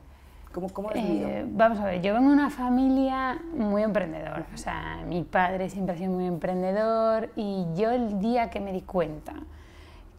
¿Cómo, 0.58 0.70
cómo 0.70 0.90
has 0.90 0.96
vivido? 0.96 1.28
Eh, 1.30 1.46
vamos 1.48 1.78
a 1.78 1.86
ver, 1.86 2.02
yo 2.02 2.16
vengo 2.16 2.30
de 2.30 2.34
una 2.34 2.50
familia 2.50 3.40
muy 3.54 3.84
emprendedora. 3.84 4.44
O 4.56 4.58
sea, 4.58 5.04
mi 5.08 5.22
padre 5.22 5.70
siempre 5.70 5.94
ha 5.94 5.98
sido 6.00 6.12
muy 6.12 6.26
emprendedor 6.26 7.30
y 7.36 7.68
yo 7.76 7.92
el 7.92 8.20
día 8.20 8.50
que 8.50 8.60
me 8.60 8.74
di 8.74 8.82
cuenta 8.82 9.34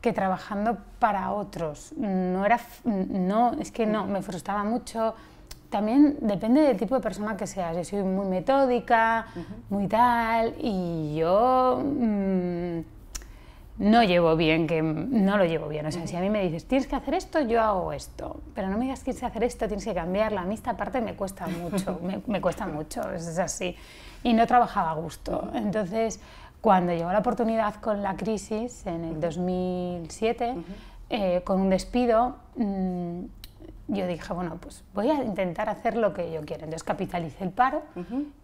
que 0.00 0.12
trabajando 0.12 0.78
para 1.00 1.32
otros 1.32 1.92
no 1.96 2.46
era, 2.46 2.60
no, 2.84 3.54
es 3.54 3.72
que 3.72 3.84
no, 3.84 4.06
me 4.06 4.22
frustraba 4.22 4.62
mucho. 4.62 5.16
También 5.70 6.18
depende 6.20 6.60
del 6.60 6.76
tipo 6.76 6.94
de 6.94 7.00
persona 7.00 7.36
que 7.36 7.48
seas. 7.48 7.76
Yo 7.76 7.82
soy 7.82 8.04
muy 8.04 8.26
metódica, 8.26 9.26
muy 9.70 9.88
tal, 9.88 10.54
y 10.60 11.16
yo 11.16 11.82
mm, 11.84 12.78
no 13.78 14.02
llevo 14.02 14.36
bien, 14.36 14.66
que 14.66 14.82
no 14.82 15.36
lo 15.36 15.44
llevo 15.44 15.68
bien. 15.68 15.86
O 15.86 15.92
sea, 15.92 16.06
si 16.06 16.16
a 16.16 16.20
mí 16.20 16.30
me 16.30 16.42
dices, 16.42 16.66
tienes 16.66 16.86
que 16.86 16.96
hacer 16.96 17.14
esto, 17.14 17.40
yo 17.40 17.62
hago 17.62 17.92
esto. 17.92 18.40
Pero 18.54 18.68
no 18.68 18.76
me 18.76 18.84
digas 18.84 19.00
que 19.00 19.04
tienes 19.06 19.20
que 19.20 19.26
hacer 19.26 19.44
esto, 19.44 19.66
tienes 19.66 19.84
que 19.84 19.94
cambiarla. 19.94 20.42
A 20.42 20.44
mí 20.44 20.54
esta 20.54 20.76
parte 20.76 21.00
me 21.00 21.14
cuesta 21.14 21.46
mucho, 21.46 22.00
me, 22.02 22.20
me 22.26 22.40
cuesta 22.40 22.66
mucho, 22.66 23.10
es 23.12 23.38
así. 23.38 23.76
Y 24.24 24.32
no 24.32 24.46
trabajaba 24.46 24.90
a 24.90 24.94
gusto. 24.94 25.50
Entonces, 25.54 26.20
Cuando 26.60 26.92
llegó 26.92 27.12
la 27.12 27.20
oportunidad 27.20 27.76
con 27.76 28.02
la 28.02 28.16
crisis 28.16 28.84
en 28.86 29.04
el 29.04 29.20
2007, 29.20 30.56
eh, 31.08 31.40
con 31.44 31.60
un 31.60 31.70
despido, 31.70 32.36
mm, 32.56 33.20
yo 33.88 34.06
dije, 34.06 34.32
bueno, 34.34 34.58
pues 34.60 34.84
voy 34.94 35.10
a 35.10 35.24
intentar 35.24 35.68
hacer 35.68 35.96
lo 35.96 36.12
que 36.12 36.30
yo 36.30 36.42
quiero. 36.42 36.64
Entonces 36.64 36.84
capitalicé 36.84 37.44
el 37.44 37.50
paro 37.50 37.82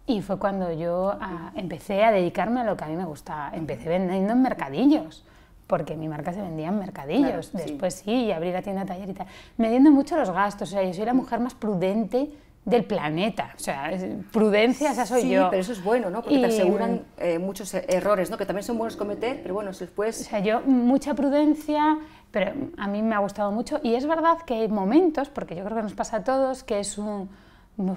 y 0.07 0.21
fue 0.21 0.39
cuando 0.39 0.73
yo 0.73 1.15
ah, 1.21 1.51
empecé 1.55 2.03
a 2.03 2.11
dedicarme 2.11 2.61
a 2.61 2.63
lo 2.63 2.75
que 2.75 2.83
a 2.83 2.87
mí 2.87 2.95
me 2.95 3.05
gustaba. 3.05 3.51
Empecé 3.53 3.89
vendiendo 3.89 4.33
en 4.33 4.41
mercadillos, 4.41 5.23
porque 5.67 5.95
mi 5.95 6.07
marca 6.07 6.33
se 6.33 6.41
vendía 6.41 6.69
en 6.69 6.79
mercadillos. 6.79 7.53
Después 7.53 7.93
sí. 7.93 8.25
y 8.25 8.31
abrí 8.31 8.51
la 8.51 8.63
tienda 8.63 8.85
taller 8.85 9.09
y 9.09 9.13
tal. 9.13 9.27
Mediendo 9.57 9.91
mucho 9.91 10.17
los 10.17 10.31
gastos, 10.31 10.69
o 10.69 10.71
sea, 10.71 10.83
yo 10.83 10.93
soy 10.93 11.05
la 11.05 11.13
mujer 11.13 11.39
más 11.39 11.53
prudente 11.53 12.29
del 12.65 12.83
planeta. 12.83 13.53
O 13.55 13.59
sea, 13.59 13.91
prudencia, 14.31 14.91
esa 14.91 15.05
soy 15.05 15.29
yo. 15.29 15.43
Sí, 15.43 15.47
pero 15.51 15.61
eso 15.61 15.71
es 15.71 15.83
bueno, 15.83 16.09
¿no? 16.09 16.23
Porque 16.23 16.39
te 16.39 16.47
aseguran 16.47 17.03
eh, 17.17 17.37
muchos 17.37 17.71
errores, 17.73 18.31
¿no? 18.31 18.37
Que 18.37 18.45
también 18.45 18.63
son 18.63 18.77
buenos 18.77 18.95
cometer, 18.95 19.41
pero 19.43 19.53
bueno, 19.53 19.71
después... 19.71 20.21
O 20.21 20.23
sea, 20.23 20.39
yo 20.39 20.61
mucha 20.61 21.13
prudencia, 21.13 21.99
pero 22.35 22.51
a 22.77 22.87
mí 22.87 23.01
me 23.01 23.15
ha 23.15 23.19
gustado 23.19 23.49
mucho. 23.49 23.79
Y 23.81 23.95
es 23.95 24.05
verdad 24.05 24.39
que 24.45 24.55
hay 24.55 24.67
momentos, 24.67 25.29
porque 25.29 25.55
yo 25.55 25.63
creo 25.63 25.77
que 25.77 25.83
nos 25.83 25.93
pasa 25.93 26.17
a 26.17 26.23
todos, 26.25 26.65
que 26.65 26.81
es 26.81 26.97
un... 26.97 27.29
no, 27.77 27.95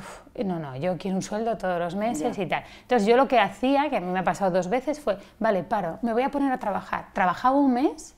no, 0.61 0.77
yo 0.77 0.97
quiero 0.97 1.17
un 1.17 1.25
sueldo 1.25 1.59
todos 1.59 1.81
los 1.81 1.97
meses 1.97 2.39
y 2.39 2.47
tal. 2.47 2.63
Entonces 2.83 3.09
yo 3.09 3.17
lo 3.17 3.27
que 3.27 3.41
hacía, 3.41 3.91
que 3.91 3.97
a 3.97 4.01
mí 4.01 4.07
me 4.07 4.21
ha 4.21 4.23
pasado 4.23 4.53
dos 4.53 4.69
veces, 4.69 5.01
fue, 5.01 5.19
vale, 5.41 5.65
paro, 5.65 5.99
me 6.03 6.13
voy 6.13 6.23
a 6.23 6.31
poner 6.31 6.53
a 6.53 6.59
trabajar. 6.61 7.07
Trabajaba 7.15 7.57
un 7.57 7.75
mes 7.75 8.15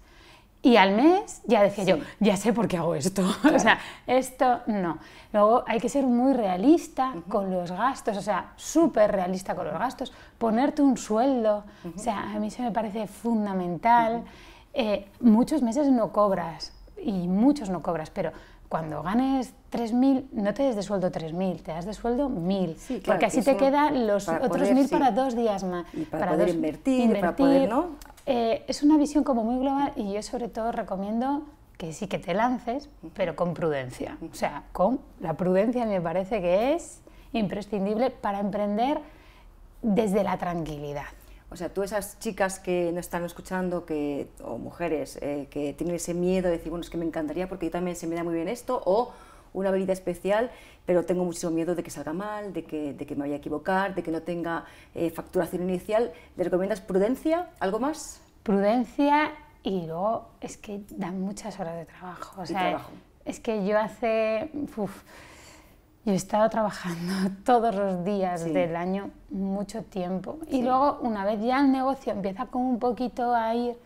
y 0.60 0.76
al 0.76 0.94
mes 0.94 1.40
ya 1.46 1.62
decía 1.62 1.84
yo, 1.84 1.96
ya 2.18 2.36
sé 2.36 2.52
por 2.52 2.68
qué 2.68 2.76
hago 2.76 2.94
esto. 2.94 3.22
o 3.54 3.58
sea, 3.58 3.78
esto 4.06 4.60
no. 4.66 4.98
Luego 5.32 5.64
hay 5.66 5.80
que 5.80 5.88
ser 5.88 6.04
muy 6.04 6.34
realista 6.34 7.14
con 7.30 7.50
los 7.50 7.72
gastos, 7.72 8.18
o 8.18 8.20
sea, 8.20 8.52
súper 8.56 9.10
realista 9.10 9.54
con 9.54 9.64
los 9.64 9.78
gastos. 9.78 10.12
Ponerte 10.36 10.82
un 10.82 10.98
sueldo, 10.98 11.64
o 11.96 11.98
sea, 11.98 12.34
a 12.34 12.38
mí 12.38 12.50
se 12.50 12.60
me 12.60 12.72
parece 12.72 13.06
fundamental. 13.06 14.22
Eh, 14.72 15.06
muchos 15.20 15.62
meses 15.62 15.88
no 15.88 16.12
cobras 16.12 16.72
y 17.02 17.28
muchos 17.28 17.70
no 17.70 17.82
cobras, 17.82 18.10
pero 18.10 18.32
cuando 18.68 19.02
ganes 19.02 19.52
3.000, 19.72 20.26
no 20.30 20.54
te 20.54 20.62
des 20.62 20.76
de 20.76 20.84
sueldo 20.84 21.10
3.000, 21.10 21.62
te 21.62 21.72
das 21.72 21.86
de 21.86 21.92
sueldo 21.92 22.28
1.000, 22.28 22.76
sí, 22.76 23.02
porque 23.04 23.26
así 23.26 23.42
te 23.42 23.56
quedan 23.56 24.06
los 24.06 24.28
otros 24.28 24.68
1.000 24.68 24.88
para 24.88 25.10
dos 25.10 25.34
días 25.34 25.64
más. 25.64 25.86
Y 25.92 26.04
para, 26.04 26.32
poder 26.32 26.50
invertir, 26.50 27.12
para 27.14 27.34
poder, 27.34 27.68
¿no? 27.68 27.96
Eh, 28.26 28.64
es 28.68 28.84
una 28.84 28.96
visión 28.96 29.24
como 29.24 29.42
muy 29.42 29.58
global 29.58 29.92
y 29.96 30.12
yo 30.12 30.22
sobre 30.22 30.48
todo 30.48 30.70
recomiendo 30.70 31.42
que 31.78 31.92
sí 31.92 32.06
que 32.06 32.18
te 32.18 32.32
lances, 32.32 32.88
pero 33.14 33.34
con 33.34 33.54
prudencia. 33.54 34.18
O 34.30 34.34
sea, 34.34 34.64
con 34.70 35.00
la 35.18 35.34
prudencia 35.34 35.84
me 35.86 36.00
parece 36.00 36.40
que 36.40 36.74
es 36.74 37.00
imprescindible 37.32 38.10
para 38.10 38.38
emprender 38.38 39.00
desde 39.82 40.22
la 40.22 40.36
tranquilidad. 40.38 41.06
O 41.50 41.56
sea, 41.56 41.68
tú 41.68 41.82
esas 41.82 42.18
chicas 42.20 42.60
que 42.60 42.90
no 42.92 43.00
están 43.00 43.24
escuchando, 43.24 43.84
que, 43.84 44.28
o 44.42 44.56
mujeres 44.56 45.18
eh, 45.20 45.48
que 45.50 45.72
tienen 45.74 45.96
ese 45.96 46.14
miedo 46.14 46.48
de 46.48 46.58
decir, 46.58 46.70
bueno, 46.70 46.82
es 46.82 46.90
que 46.90 46.96
me 46.96 47.04
encantaría 47.04 47.48
porque 47.48 47.66
yo 47.66 47.72
también 47.72 47.96
se 47.96 48.06
me 48.06 48.14
da 48.14 48.22
muy 48.22 48.34
bien 48.34 48.48
esto, 48.48 48.80
o 48.84 49.12
una 49.52 49.70
habilidad 49.70 49.92
especial, 49.92 50.50
pero 50.86 51.04
tengo 51.04 51.24
mucho 51.24 51.50
miedo 51.50 51.74
de 51.74 51.82
que 51.82 51.90
salga 51.90 52.12
mal, 52.12 52.52
de 52.52 52.64
que, 52.64 52.94
de 52.94 53.04
que 53.04 53.14
me 53.16 53.22
vaya 53.22 53.34
a 53.34 53.38
equivocar, 53.38 53.96
de 53.96 54.02
que 54.02 54.12
no 54.12 54.22
tenga 54.22 54.64
eh, 54.94 55.10
facturación 55.10 55.62
inicial. 55.62 56.12
¿Le 56.36 56.44
recomiendas 56.44 56.80
prudencia? 56.80 57.50
¿Algo 57.58 57.80
más? 57.80 58.20
Prudencia 58.44 59.32
y 59.62 59.86
luego 59.86 60.28
es 60.40 60.56
que 60.56 60.82
dan 60.90 61.20
muchas 61.20 61.58
horas 61.58 61.76
de 61.76 61.86
trabajo. 61.86 62.40
O 62.40 62.46
sea, 62.46 62.80
es 63.24 63.40
que 63.40 63.66
yo 63.66 63.78
hace... 63.78 64.50
yo 66.04 66.12
he 66.12 66.16
estado 66.16 66.48
trabajando 66.48 67.30
todos 67.44 67.74
los 67.74 68.04
días 68.04 68.44
del 68.44 68.76
año 68.76 69.10
mucho 69.30 69.82
tiempo. 69.82 70.38
Y 70.50 70.62
luego, 70.62 70.98
una 71.02 71.24
vez 71.24 71.42
ya 71.42 71.60
el 71.60 71.70
negocio 71.70 72.12
empieza 72.12 72.46
como 72.46 72.68
un 72.68 72.78
poquito 72.78 73.34
a 73.34 73.54
ir... 73.54 73.76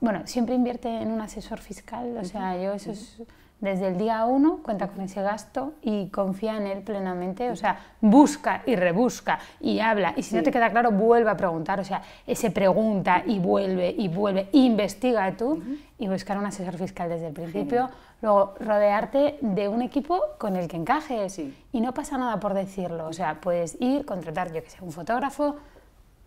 Bueno, 0.00 0.26
siempre 0.26 0.54
invierte 0.54 0.88
en 0.88 1.10
un 1.10 1.20
asesor 1.20 1.60
fiscal, 1.60 2.18
o 2.18 2.24
sea, 2.24 2.60
yo 2.60 2.74
eso 2.74 2.90
es 2.90 3.22
desde 3.64 3.88
el 3.88 3.96
día 3.96 4.26
uno 4.26 4.58
cuenta 4.62 4.88
con 4.88 5.00
ese 5.00 5.22
gasto 5.22 5.72
y 5.80 6.08
confía 6.08 6.56
en 6.58 6.66
él 6.66 6.82
plenamente, 6.82 7.50
o 7.50 7.56
sea, 7.56 7.78
busca 8.00 8.62
y 8.66 8.76
rebusca 8.76 9.38
y 9.60 9.80
habla, 9.80 10.12
y 10.16 10.22
si 10.22 10.36
no 10.36 10.42
te 10.42 10.50
queda 10.50 10.70
claro, 10.70 10.90
vuelve 10.90 11.30
a 11.30 11.36
preguntar, 11.36 11.80
o 11.80 11.84
sea, 11.84 12.02
ese 12.26 12.50
pregunta 12.50 13.22
y 13.26 13.38
vuelve 13.38 13.94
y 13.96 14.08
vuelve, 14.08 14.48
investiga 14.52 15.34
tú 15.36 15.62
y 15.98 16.08
buscar 16.08 16.36
un 16.36 16.46
asesor 16.46 16.76
fiscal 16.76 17.08
desde 17.08 17.28
el 17.28 17.32
principio, 17.32 17.88
luego 18.24 18.54
rodearte 18.58 19.36
de 19.42 19.68
un 19.68 19.82
equipo 19.82 20.18
con 20.38 20.56
el 20.56 20.66
que 20.66 20.78
encajes 20.78 21.38
y 21.38 21.80
no 21.82 21.92
pasa 21.92 22.16
nada 22.16 22.40
por 22.40 22.54
decirlo, 22.54 23.06
o 23.06 23.12
sea, 23.12 23.38
puedes 23.42 23.76
ir, 23.82 24.06
contratar, 24.06 24.50
yo 24.50 24.64
que 24.64 24.70
sé, 24.70 24.78
un 24.80 24.92
fotógrafo, 24.92 25.56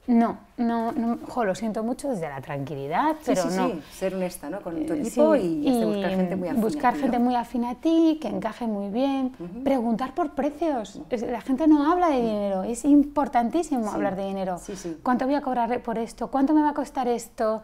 no, 0.07 0.37
no, 0.55 0.93
no 0.93 1.17
lo 1.43 1.53
siento 1.53 1.83
mucho 1.83 2.09
desde 2.09 2.29
la 2.29 2.39
tranquilidad, 2.39 3.17
pero 3.25 3.43
no. 3.45 3.67
Sí, 3.67 3.81
ser 3.91 4.15
honesta 4.15 4.49
¿no? 4.49 4.61
con 4.61 4.85
tu 4.85 4.93
eh, 4.93 5.01
equipo 5.01 5.35
y, 5.35 5.83
buscar 5.83 6.11
gente 6.11 6.35
muy 6.35 6.47
afín. 6.47 6.61
Buscar 6.61 6.93
a 6.93 6.95
ti, 6.95 7.01
gente 7.01 7.19
muy 7.19 7.35
afín 7.35 7.65
a 7.65 7.75
ti, 7.75 8.17
que 8.21 8.29
encaje 8.29 8.67
muy 8.67 8.89
bien, 8.89 9.33
preguntar 9.63 10.13
por 10.15 10.31
precios. 10.31 11.01
La 11.11 11.41
gente 11.41 11.67
no 11.67 11.91
habla 11.91 12.09
de 12.09 12.21
dinero, 12.21 12.63
es 12.63 12.85
importantísimo 12.85 13.91
hablar 13.91 14.15
de 14.15 14.25
dinero. 14.25 14.59
¿Cuánto 15.03 15.25
voy 15.25 15.35
a 15.35 15.41
cobrar 15.41 15.81
por 15.81 15.97
esto? 15.97 16.31
¿Cuánto 16.31 16.53
me 16.53 16.61
va 16.61 16.69
a 16.69 16.73
costar 16.73 17.07
esto? 17.07 17.61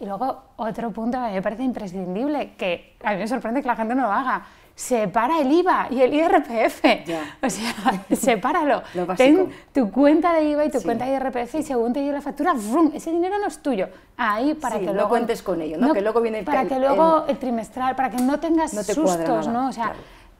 Y 0.00 0.06
luego 0.06 0.44
otro 0.56 0.90
punto 0.90 1.18
que 1.18 1.34
me 1.34 1.42
parece 1.42 1.62
imprescindible, 1.62 2.54
que 2.56 2.96
a 3.04 3.12
mí 3.12 3.18
me 3.18 3.28
sorprende 3.28 3.60
que 3.60 3.68
la 3.68 3.76
gente 3.76 3.94
no 3.94 4.02
lo 4.02 4.12
haga 4.12 4.42
separa 4.78 5.40
el 5.40 5.50
IVA 5.50 5.88
y 5.90 6.00
el 6.02 6.14
IRPF. 6.14 6.84
O 7.42 7.50
sea, 7.50 7.74
sepáralo. 8.16 8.82
Ten 9.16 9.50
tu 9.74 9.90
cuenta 9.90 10.32
de 10.32 10.44
IVA 10.50 10.66
y 10.66 10.70
tu 10.70 10.80
cuenta 10.82 11.04
de 11.04 11.14
IRPF 11.14 11.56
y 11.56 11.62
según 11.64 11.92
te 11.92 12.00
llegue 12.00 12.12
la 12.12 12.20
factura, 12.20 12.54
¡vrum! 12.54 12.92
ese 12.94 13.10
dinero 13.10 13.38
no 13.40 13.48
es 13.48 13.58
tuyo. 13.58 13.88
Ahí 14.16 14.54
para 14.54 14.78
que 14.78 14.86
no 14.86 14.92
luego... 14.92 15.08
cuentes 15.08 15.42
con 15.42 15.60
ello, 15.60 15.78
¿no? 15.78 15.92
que 15.92 16.00
luego 16.00 16.20
viene 16.20 16.40
el, 16.40 16.44
Para 16.44 16.64
que 16.66 16.78
luego 16.78 17.24
el, 17.26 17.36
trimestral, 17.38 17.96
para 17.96 18.10
que 18.10 18.18
no 18.18 18.38
tengas 18.38 18.70
sustos, 18.70 19.48
¿no? 19.48 19.68
O 19.68 19.72
sea, 19.72 19.94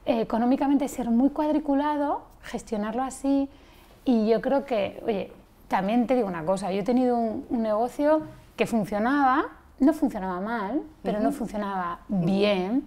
económicamente 0.05 0.87
ser 0.87 1.09
muy 1.09 1.31
cuadriculado, 1.31 2.21
gestionarlo 2.43 3.03
así 3.03 3.49
y 4.05 4.29
yo 4.29 4.39
creo 4.39 4.65
que, 4.65 5.01
oye, 5.05 5.33
también 5.67 6.07
te 6.07 6.15
digo 6.15 6.27
una 6.27 6.45
cosa, 6.45 6.71
yo 6.71 6.79
he 6.79 6.83
tenido 6.83 7.17
un, 7.17 7.45
negocio 7.61 8.21
que 8.55 8.65
funcionaba, 8.65 9.47
no 9.79 9.93
funcionaba 9.93 10.39
mal, 10.39 10.81
pero 11.03 11.19
no 11.19 11.31
funcionaba 11.31 11.99
bien 12.07 12.83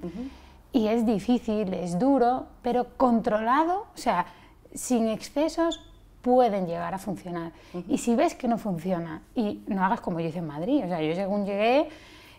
y 0.73 0.89
es 0.89 1.05
difícil, 1.05 1.75
es 1.75 1.99
duro, 1.99 2.47
pero 2.63 2.87
controlado, 2.97 3.87
o 3.95 3.99
sea, 3.99 4.27
sin 4.75 5.09
excesos 5.09 5.81
pueden 6.23 6.67
llegar 6.67 6.95
a 6.95 6.99
funcionar. 6.99 7.53
Y 7.89 7.99
si 7.99 8.15
ves 8.15 8.35
que 8.35 8.49
no 8.49 8.57
funciona, 8.57 9.23
y 9.35 9.63
no 9.67 9.85
hagas 9.85 10.01
como 10.01 10.21
yo 10.21 10.29
hice 10.29 10.39
en 10.39 10.47
Madrid, 10.47 10.85
o 10.85 10.89
sea, 10.89 11.03
yo 11.03 11.15
según 11.15 11.45
llegué, 11.45 11.89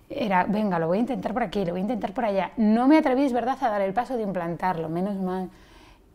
era, 0.09 0.45
venga, 0.45 0.79
lo 0.79 0.87
voy 0.87 0.97
a 0.97 1.01
intentar 1.01 1.33
por 1.33 1.43
aquí, 1.43 1.63
lo 1.65 1.71
voy 1.71 1.81
a 1.81 1.83
intentar 1.83 2.13
por 2.13 2.25
allá. 2.25 2.51
No 2.57 2.87
me 2.87 2.97
atreví, 2.97 3.23
es 3.23 3.33
verdad, 3.33 3.57
a 3.61 3.69
dar 3.69 3.81
el 3.81 3.93
paso 3.93 4.15
de 4.15 4.23
implantarlo, 4.23 4.89
menos 4.89 5.15
mal. 5.15 5.49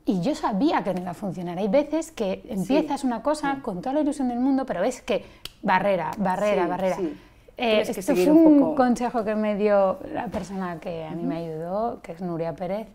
Y 0.04 0.20
yo 0.20 0.34
sabía 0.34 0.82
que 0.82 0.94
no 0.94 1.02
iba 1.02 1.10
a 1.10 1.14
funcionar. 1.14 1.58
Hay 1.58 1.68
veces 1.68 2.10
que 2.10 2.44
empiezas 2.48 3.04
una 3.04 3.22
cosa 3.22 3.58
con 3.62 3.82
toda 3.82 3.94
la 3.94 4.00
ilusión 4.00 4.28
del 4.28 4.40
mundo, 4.40 4.64
pero 4.64 4.80
ves 4.80 5.02
que 5.02 5.24
barrera, 5.62 6.10
barrera, 6.16 6.66
barrera. 6.66 6.96
Eh, 7.58 7.80
esto 7.80 8.14
fue 8.14 8.30
un, 8.30 8.76
consejo 8.76 9.24
que 9.24 9.34
me 9.34 9.56
dio 9.56 9.98
la 10.14 10.28
persona 10.28 10.78
que 10.78 11.04
a 11.04 11.10
mí 11.10 11.24
me 11.24 11.38
ayudó, 11.38 12.00
que 12.02 12.12
es 12.12 12.20
Nuria 12.20 12.54
Pérez, 12.54 12.86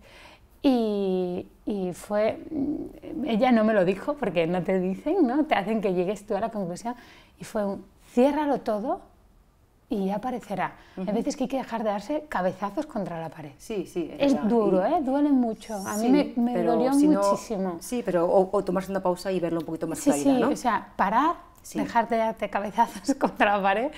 y, 0.61 1.45
y, 1.65 1.91
fue, 1.91 2.39
mm, 2.49 3.25
ella 3.25 3.51
no 3.51 3.65
me 3.65 3.73
lo 3.73 3.83
dijo 3.83 4.13
porque 4.13 4.47
no 4.47 4.63
te 4.63 4.79
dicen, 4.79 5.27
¿no? 5.27 5.43
te 5.43 5.55
hacen 5.55 5.81
que 5.81 5.93
llegues 5.93 6.25
tú 6.25 6.37
a 6.37 6.39
la 6.39 6.49
conclusión, 6.49 6.95
y 7.41 7.43
fue 7.43 7.65
un, 7.65 7.83
ciérralo 8.13 8.61
todo 8.61 9.01
y 9.89 10.05
ya 10.05 10.15
aparecerá. 10.15 10.75
Hay 10.95 11.13
veces 11.13 11.35
que 11.35 11.43
hay 11.43 11.49
que 11.49 11.57
dejar 11.57 11.83
de 11.83 11.89
darse 11.89 12.25
cabezazos 12.29 12.85
contra 12.85 13.19
la 13.19 13.29
pared. 13.29 13.51
Sí, 13.57 13.85
sí. 13.85 14.11
Es, 14.17 14.33
duro, 14.47 14.83
¿eh? 14.85 15.01
Duele 15.01 15.29
mucho. 15.29 15.75
A 15.75 15.97
mí 15.97 16.09
me, 16.09 16.33
me 16.37 16.63
dolió 16.63 16.91
muchísimo. 16.91 17.77
sí, 17.79 18.01
pero 18.03 18.31
o, 18.31 18.63
tomarse 18.63 18.91
una 18.91 19.03
pausa 19.03 19.29
y 19.31 19.41
verlo 19.41 19.59
un 19.59 19.65
poquito 19.65 19.87
más 19.87 19.99
sí, 19.99 20.11
sí, 20.13 20.41
o 20.41 20.55
sea, 20.55 20.93
parar, 20.95 21.35
dejar 21.75 22.07
de 22.07 22.17
darte 22.17 22.49
cabezazos 22.49 23.13
contra 23.19 23.57
la 23.57 23.61
pared 23.61 23.91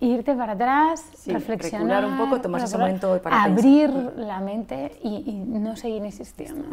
irte 0.00 0.34
para 0.34 0.54
atrás, 0.54 1.04
reflexionar 1.26 2.04
un 2.06 2.16
poco, 2.16 2.40
tomar 2.40 2.62
ese 2.62 2.78
momento 2.78 3.20
para 3.22 3.44
abrir 3.44 3.90
la 4.16 4.40
mente 4.40 4.98
y, 5.02 5.32
no 5.32 5.76
seguir 5.76 6.02
insistiendo. 6.04 6.64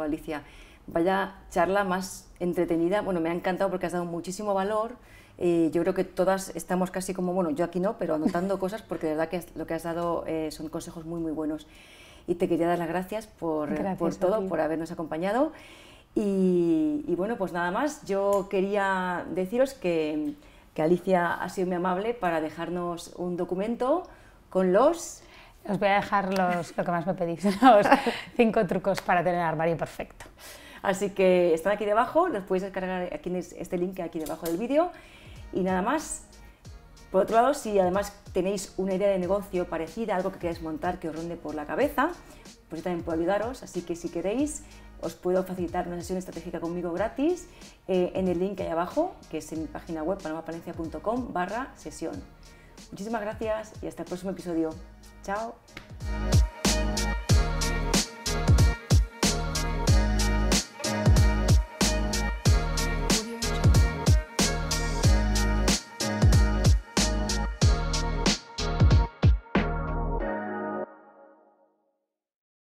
Alicia, 0.00 0.42
vaya 0.86 1.34
charla 1.50 1.84
más 1.84 2.28
entretenida. 2.40 3.00
Bueno, 3.00 3.20
me 3.20 3.30
ha 3.30 3.34
encantado 3.34 3.70
porque 3.70 3.86
has 3.86 3.92
dado 3.92 4.04
muchísimo 4.04 4.52
valor. 4.52 4.96
Eh, 5.38 5.70
yo 5.72 5.82
creo 5.82 5.94
que 5.94 6.04
todas 6.04 6.54
estamos 6.54 6.90
casi 6.90 7.14
como, 7.14 7.32
bueno, 7.32 7.50
yo 7.50 7.64
aquí 7.64 7.80
no, 7.80 7.96
pero 7.98 8.14
anotando 8.14 8.58
cosas 8.60 8.82
porque 8.82 9.06
de 9.06 9.14
verdad 9.14 9.28
que 9.30 9.42
lo 9.56 9.66
que 9.66 9.74
has 9.74 9.82
dado 9.82 10.24
eh, 10.26 10.50
son 10.50 10.68
consejos 10.68 11.06
muy, 11.06 11.20
muy 11.20 11.32
buenos. 11.32 11.66
Y 12.26 12.36
te 12.36 12.48
quería 12.48 12.68
dar 12.68 12.78
las 12.78 12.88
gracias 12.88 13.26
por, 13.26 13.70
por 13.96 14.14
todo, 14.14 14.46
por 14.46 14.60
habernos 14.60 14.92
acompañado. 14.92 15.52
Y, 16.14 17.04
y 17.08 17.14
bueno, 17.16 17.36
pues 17.36 17.52
nada 17.52 17.70
más, 17.70 18.04
yo 18.04 18.46
quería 18.48 19.26
deciros 19.34 19.74
que 19.74 20.34
que 20.74 20.82
Alicia 20.82 21.34
ha 21.34 21.48
sido 21.48 21.68
muy 21.68 21.76
amable 21.76 22.14
para 22.14 22.40
dejarnos 22.40 23.12
un 23.16 23.36
documento 23.36 24.02
con 24.50 24.72
los... 24.72 25.22
Os 25.66 25.78
voy 25.78 25.88
a 25.88 25.94
dejar 25.94 26.36
los, 26.36 26.76
lo 26.76 26.84
que 26.84 26.90
más 26.90 27.06
me 27.06 27.14
pedís, 27.14 27.44
los 27.62 27.86
cinco 28.36 28.66
trucos 28.66 29.00
para 29.00 29.24
tener 29.24 29.40
armario 29.40 29.76
perfecto. 29.76 30.26
Así 30.82 31.10
que 31.10 31.54
están 31.54 31.72
aquí 31.72 31.86
debajo, 31.86 32.28
los 32.28 32.44
podéis 32.44 32.64
descargar 32.64 33.08
aquí 33.14 33.30
en 33.30 33.36
este 33.36 33.78
link 33.78 34.00
aquí 34.00 34.18
debajo 34.18 34.44
del 34.46 34.58
vídeo. 34.58 34.90
Y 35.54 35.62
nada 35.62 35.80
más, 35.80 36.26
Por 37.10 37.22
otro 37.22 37.36
lado, 37.36 37.54
si 37.54 37.78
además 37.78 38.12
tenéis 38.32 38.74
una 38.76 38.94
idea 38.94 39.08
de 39.08 39.20
negocio 39.20 39.68
parecida, 39.68 40.16
algo 40.16 40.32
que 40.32 40.40
queráis 40.40 40.60
montar 40.60 40.98
que 40.98 41.08
os 41.08 41.14
ronde 41.14 41.36
por 41.36 41.54
la 41.54 41.64
cabeza, 41.64 42.10
pues 42.68 42.80
yo 42.80 42.82
también 42.82 43.04
puedo 43.04 43.16
ayudaros, 43.16 43.62
así 43.62 43.82
que 43.82 43.94
si 43.94 44.08
queréis 44.08 44.64
os 45.00 45.14
puedo 45.14 45.42
facilitar 45.44 45.86
una 45.86 45.96
sesión 45.96 46.18
estratégica 46.18 46.60
conmigo 46.60 46.92
gratis 46.92 47.48
eh, 47.88 48.12
en 48.14 48.28
el 48.28 48.38
link 48.38 48.56
que 48.56 48.64
hay 48.64 48.70
abajo, 48.70 49.14
que 49.30 49.38
es 49.38 49.52
en 49.52 49.62
mi 49.62 49.66
página 49.66 50.02
web 50.02 50.22
panomapalencia.com 50.22 51.32
barra 51.32 51.72
sesión. 51.76 52.14
Muchísimas 52.90 53.20
gracias 53.20 53.72
y 53.82 53.86
hasta 53.86 54.02
el 54.02 54.08
próximo 54.08 54.30
episodio. 54.32 54.70
Chao. 55.22 55.54